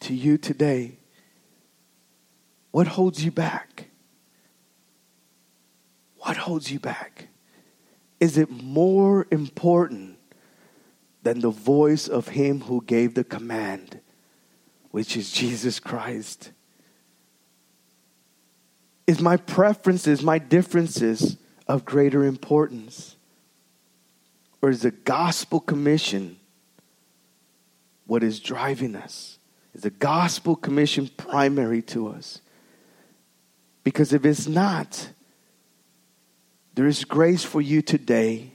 to 0.00 0.14
you 0.14 0.38
today 0.38 0.98
what 2.76 2.88
holds 2.88 3.24
you 3.24 3.30
back? 3.30 3.88
What 6.18 6.36
holds 6.36 6.70
you 6.70 6.78
back? 6.78 7.28
Is 8.20 8.36
it 8.36 8.50
more 8.50 9.26
important 9.30 10.18
than 11.22 11.40
the 11.40 11.48
voice 11.48 12.06
of 12.06 12.28
Him 12.28 12.60
who 12.60 12.84
gave 12.84 13.14
the 13.14 13.24
command, 13.24 14.00
which 14.90 15.16
is 15.16 15.32
Jesus 15.32 15.80
Christ? 15.80 16.52
Is 19.06 19.20
my 19.20 19.38
preferences, 19.38 20.22
my 20.22 20.38
differences 20.38 21.38
of 21.66 21.86
greater 21.86 22.24
importance? 22.24 23.15
Or 24.66 24.70
is 24.70 24.82
the 24.82 24.90
gospel 24.90 25.60
commission 25.60 26.38
what 28.04 28.24
is 28.24 28.40
driving 28.40 28.96
us? 28.96 29.38
Is 29.74 29.82
the 29.82 29.90
gospel 29.90 30.56
commission 30.56 31.08
primary 31.16 31.82
to 31.82 32.08
us? 32.08 32.40
Because 33.84 34.12
if 34.12 34.26
it's 34.26 34.48
not, 34.48 35.10
there 36.74 36.88
is 36.88 37.04
grace 37.04 37.44
for 37.44 37.60
you 37.60 37.80
today 37.80 38.54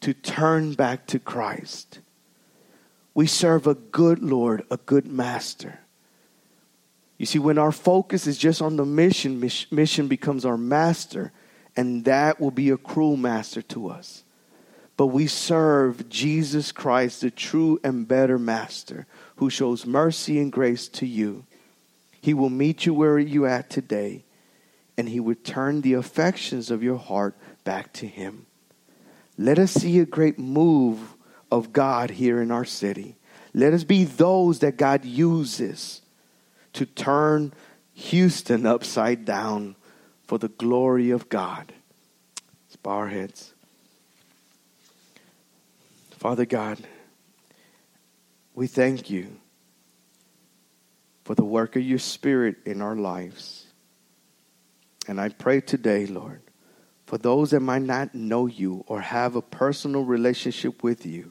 to 0.00 0.12
turn 0.12 0.74
back 0.74 1.06
to 1.06 1.18
Christ. 1.18 2.00
We 3.14 3.26
serve 3.26 3.66
a 3.66 3.76
good 3.76 4.22
Lord, 4.22 4.66
a 4.70 4.76
good 4.76 5.06
master. 5.06 5.80
You 7.16 7.24
see, 7.24 7.38
when 7.38 7.56
our 7.56 7.72
focus 7.72 8.26
is 8.26 8.36
just 8.36 8.60
on 8.60 8.76
the 8.76 8.84
mission, 8.84 9.40
mission 9.70 10.06
becomes 10.06 10.44
our 10.44 10.58
master, 10.58 11.32
and 11.74 12.04
that 12.04 12.38
will 12.38 12.50
be 12.50 12.68
a 12.68 12.76
cruel 12.76 13.16
master 13.16 13.62
to 13.62 13.88
us 13.88 14.24
but 14.98 15.06
we 15.06 15.28
serve 15.28 16.08
Jesus 16.08 16.72
Christ, 16.72 17.20
the 17.20 17.30
true 17.30 17.78
and 17.84 18.06
better 18.08 18.36
master, 18.36 19.06
who 19.36 19.48
shows 19.48 19.86
mercy 19.86 20.40
and 20.40 20.50
grace 20.50 20.88
to 20.88 21.06
you. 21.06 21.46
He 22.20 22.34
will 22.34 22.50
meet 22.50 22.84
you 22.84 22.92
where 22.92 23.16
you 23.16 23.46
at 23.46 23.70
today, 23.70 24.24
and 24.96 25.08
he 25.08 25.20
will 25.20 25.36
turn 25.36 25.82
the 25.82 25.94
affections 25.94 26.72
of 26.72 26.82
your 26.82 26.98
heart 26.98 27.36
back 27.62 27.92
to 27.92 28.08
him. 28.08 28.46
Let 29.38 29.60
us 29.60 29.70
see 29.70 30.00
a 30.00 30.04
great 30.04 30.36
move 30.36 31.14
of 31.48 31.72
God 31.72 32.10
here 32.10 32.42
in 32.42 32.50
our 32.50 32.64
city. 32.64 33.14
Let 33.54 33.72
us 33.72 33.84
be 33.84 34.02
those 34.02 34.58
that 34.58 34.76
God 34.76 35.04
uses 35.04 36.02
to 36.72 36.84
turn 36.84 37.52
Houston 37.94 38.66
upside 38.66 39.24
down 39.24 39.76
for 40.24 40.38
the 40.38 40.48
glory 40.48 41.10
of 41.10 41.28
God. 41.28 41.72
Let's 42.66 42.76
bow 42.76 42.90
our 42.90 43.08
heads. 43.08 43.54
Father 46.18 46.46
God, 46.46 46.80
we 48.52 48.66
thank 48.66 49.08
you 49.08 49.36
for 51.22 51.36
the 51.36 51.44
work 51.44 51.76
of 51.76 51.82
your 51.82 52.00
Spirit 52.00 52.56
in 52.66 52.82
our 52.82 52.96
lives. 52.96 53.68
And 55.06 55.20
I 55.20 55.28
pray 55.28 55.60
today, 55.60 56.06
Lord, 56.06 56.42
for 57.06 57.18
those 57.18 57.52
that 57.52 57.60
might 57.60 57.82
not 57.82 58.16
know 58.16 58.46
you 58.46 58.82
or 58.88 59.00
have 59.00 59.36
a 59.36 59.42
personal 59.42 60.04
relationship 60.04 60.82
with 60.82 61.06
you, 61.06 61.30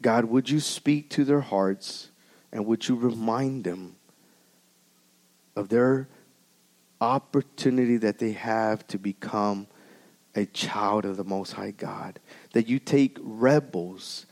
God, 0.00 0.24
would 0.24 0.48
you 0.48 0.58
speak 0.58 1.10
to 1.10 1.22
their 1.22 1.42
hearts 1.42 2.08
and 2.52 2.64
would 2.64 2.88
you 2.88 2.96
remind 2.96 3.64
them 3.64 3.96
of 5.54 5.68
their 5.68 6.08
opportunity 7.02 7.98
that 7.98 8.18
they 8.18 8.32
have 8.32 8.86
to 8.86 8.98
become 8.98 9.66
a 10.34 10.46
child 10.46 11.04
of 11.04 11.16
the 11.16 11.24
Most 11.24 11.52
High 11.52 11.72
God. 11.72 12.20
That 12.52 12.68
you 12.68 12.78
take 12.78 13.18
rebels 13.20 14.26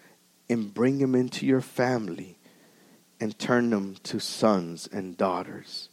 and 0.48 0.72
bring 0.72 0.98
them 0.98 1.14
into 1.14 1.46
your 1.46 1.60
family 1.60 2.38
and 3.20 3.38
turn 3.38 3.70
them 3.70 3.96
to 4.04 4.18
sons 4.18 4.88
and 4.90 5.16
daughters. 5.16 5.90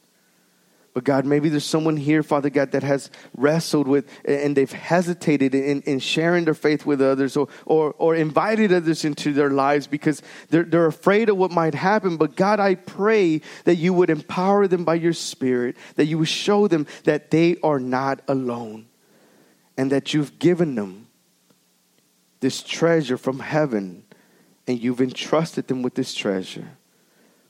But 0.98 1.04
God, 1.04 1.26
maybe 1.26 1.50
there's 1.50 1.64
someone 1.64 1.96
here, 1.96 2.24
Father 2.24 2.50
God, 2.50 2.72
that 2.72 2.82
has 2.82 3.12
wrestled 3.36 3.88
with 3.88 4.10
and 4.26 4.58
they've 4.58 4.72
hesitated 4.72 5.54
in, 5.54 5.84
in 5.84 6.00
sharing 6.00 6.46
their 6.46 6.56
faith 6.56 6.88
with 6.88 7.04
others 7.04 7.38
or, 7.38 7.50
or, 7.68 7.94
or 8.00 8.16
invited 8.16 8.74
others 8.74 9.06
into 9.06 9.32
their 9.32 9.52
lives 9.52 9.86
because 9.86 10.24
they're, 10.50 10.64
they're 10.64 10.88
afraid 10.88 11.30
of 11.30 11.38
what 11.38 11.52
might 11.52 11.76
happen. 11.76 12.18
But 12.18 12.36
God, 12.36 12.60
I 12.60 12.74
pray 12.74 13.42
that 13.66 13.76
you 13.76 13.94
would 13.94 14.10
empower 14.10 14.68
them 14.68 14.86
by 14.86 14.96
your 14.96 15.14
Spirit, 15.14 15.78
that 15.98 16.06
you 16.06 16.18
would 16.18 16.30
show 16.30 16.68
them 16.68 16.88
that 17.04 17.30
they 17.30 17.58
are 17.62 17.80
not 17.80 18.22
alone 18.28 18.87
and 19.78 19.92
that 19.92 20.14
you've 20.14 20.40
given 20.40 20.76
them 20.76 21.08
this 22.40 22.64
treasure 22.64 23.18
from 23.18 23.40
heaven 23.40 24.04
and 24.68 24.80
you've 24.80 25.02
entrusted 25.02 25.68
them 25.68 25.82
with 25.82 25.96
this 25.96 26.14
treasure. 26.14 26.78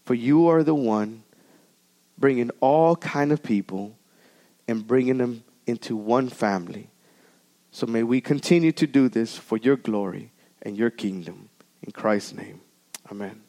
For 0.06 0.14
you 0.14 0.48
are 0.48 0.64
the 0.64 0.76
one 0.76 1.24
bringing 2.18 2.52
all 2.60 2.96
kind 2.96 3.32
of 3.32 3.44
people 3.44 3.96
and 4.68 4.86
bringing 4.86 5.18
them 5.18 5.44
into 5.66 5.96
one 5.96 6.30
family. 6.30 6.90
So 7.72 7.86
may 7.86 8.04
we 8.04 8.22
continue 8.22 8.72
to 8.74 8.88
do 8.88 9.10
this 9.10 9.38
for 9.38 9.58
your 9.58 9.76
glory 9.76 10.32
and 10.62 10.78
your 10.78 10.90
kingdom. 10.90 11.50
In 11.84 11.92
Christ's 11.92 12.34
name, 12.34 12.62
amen. 13.12 13.47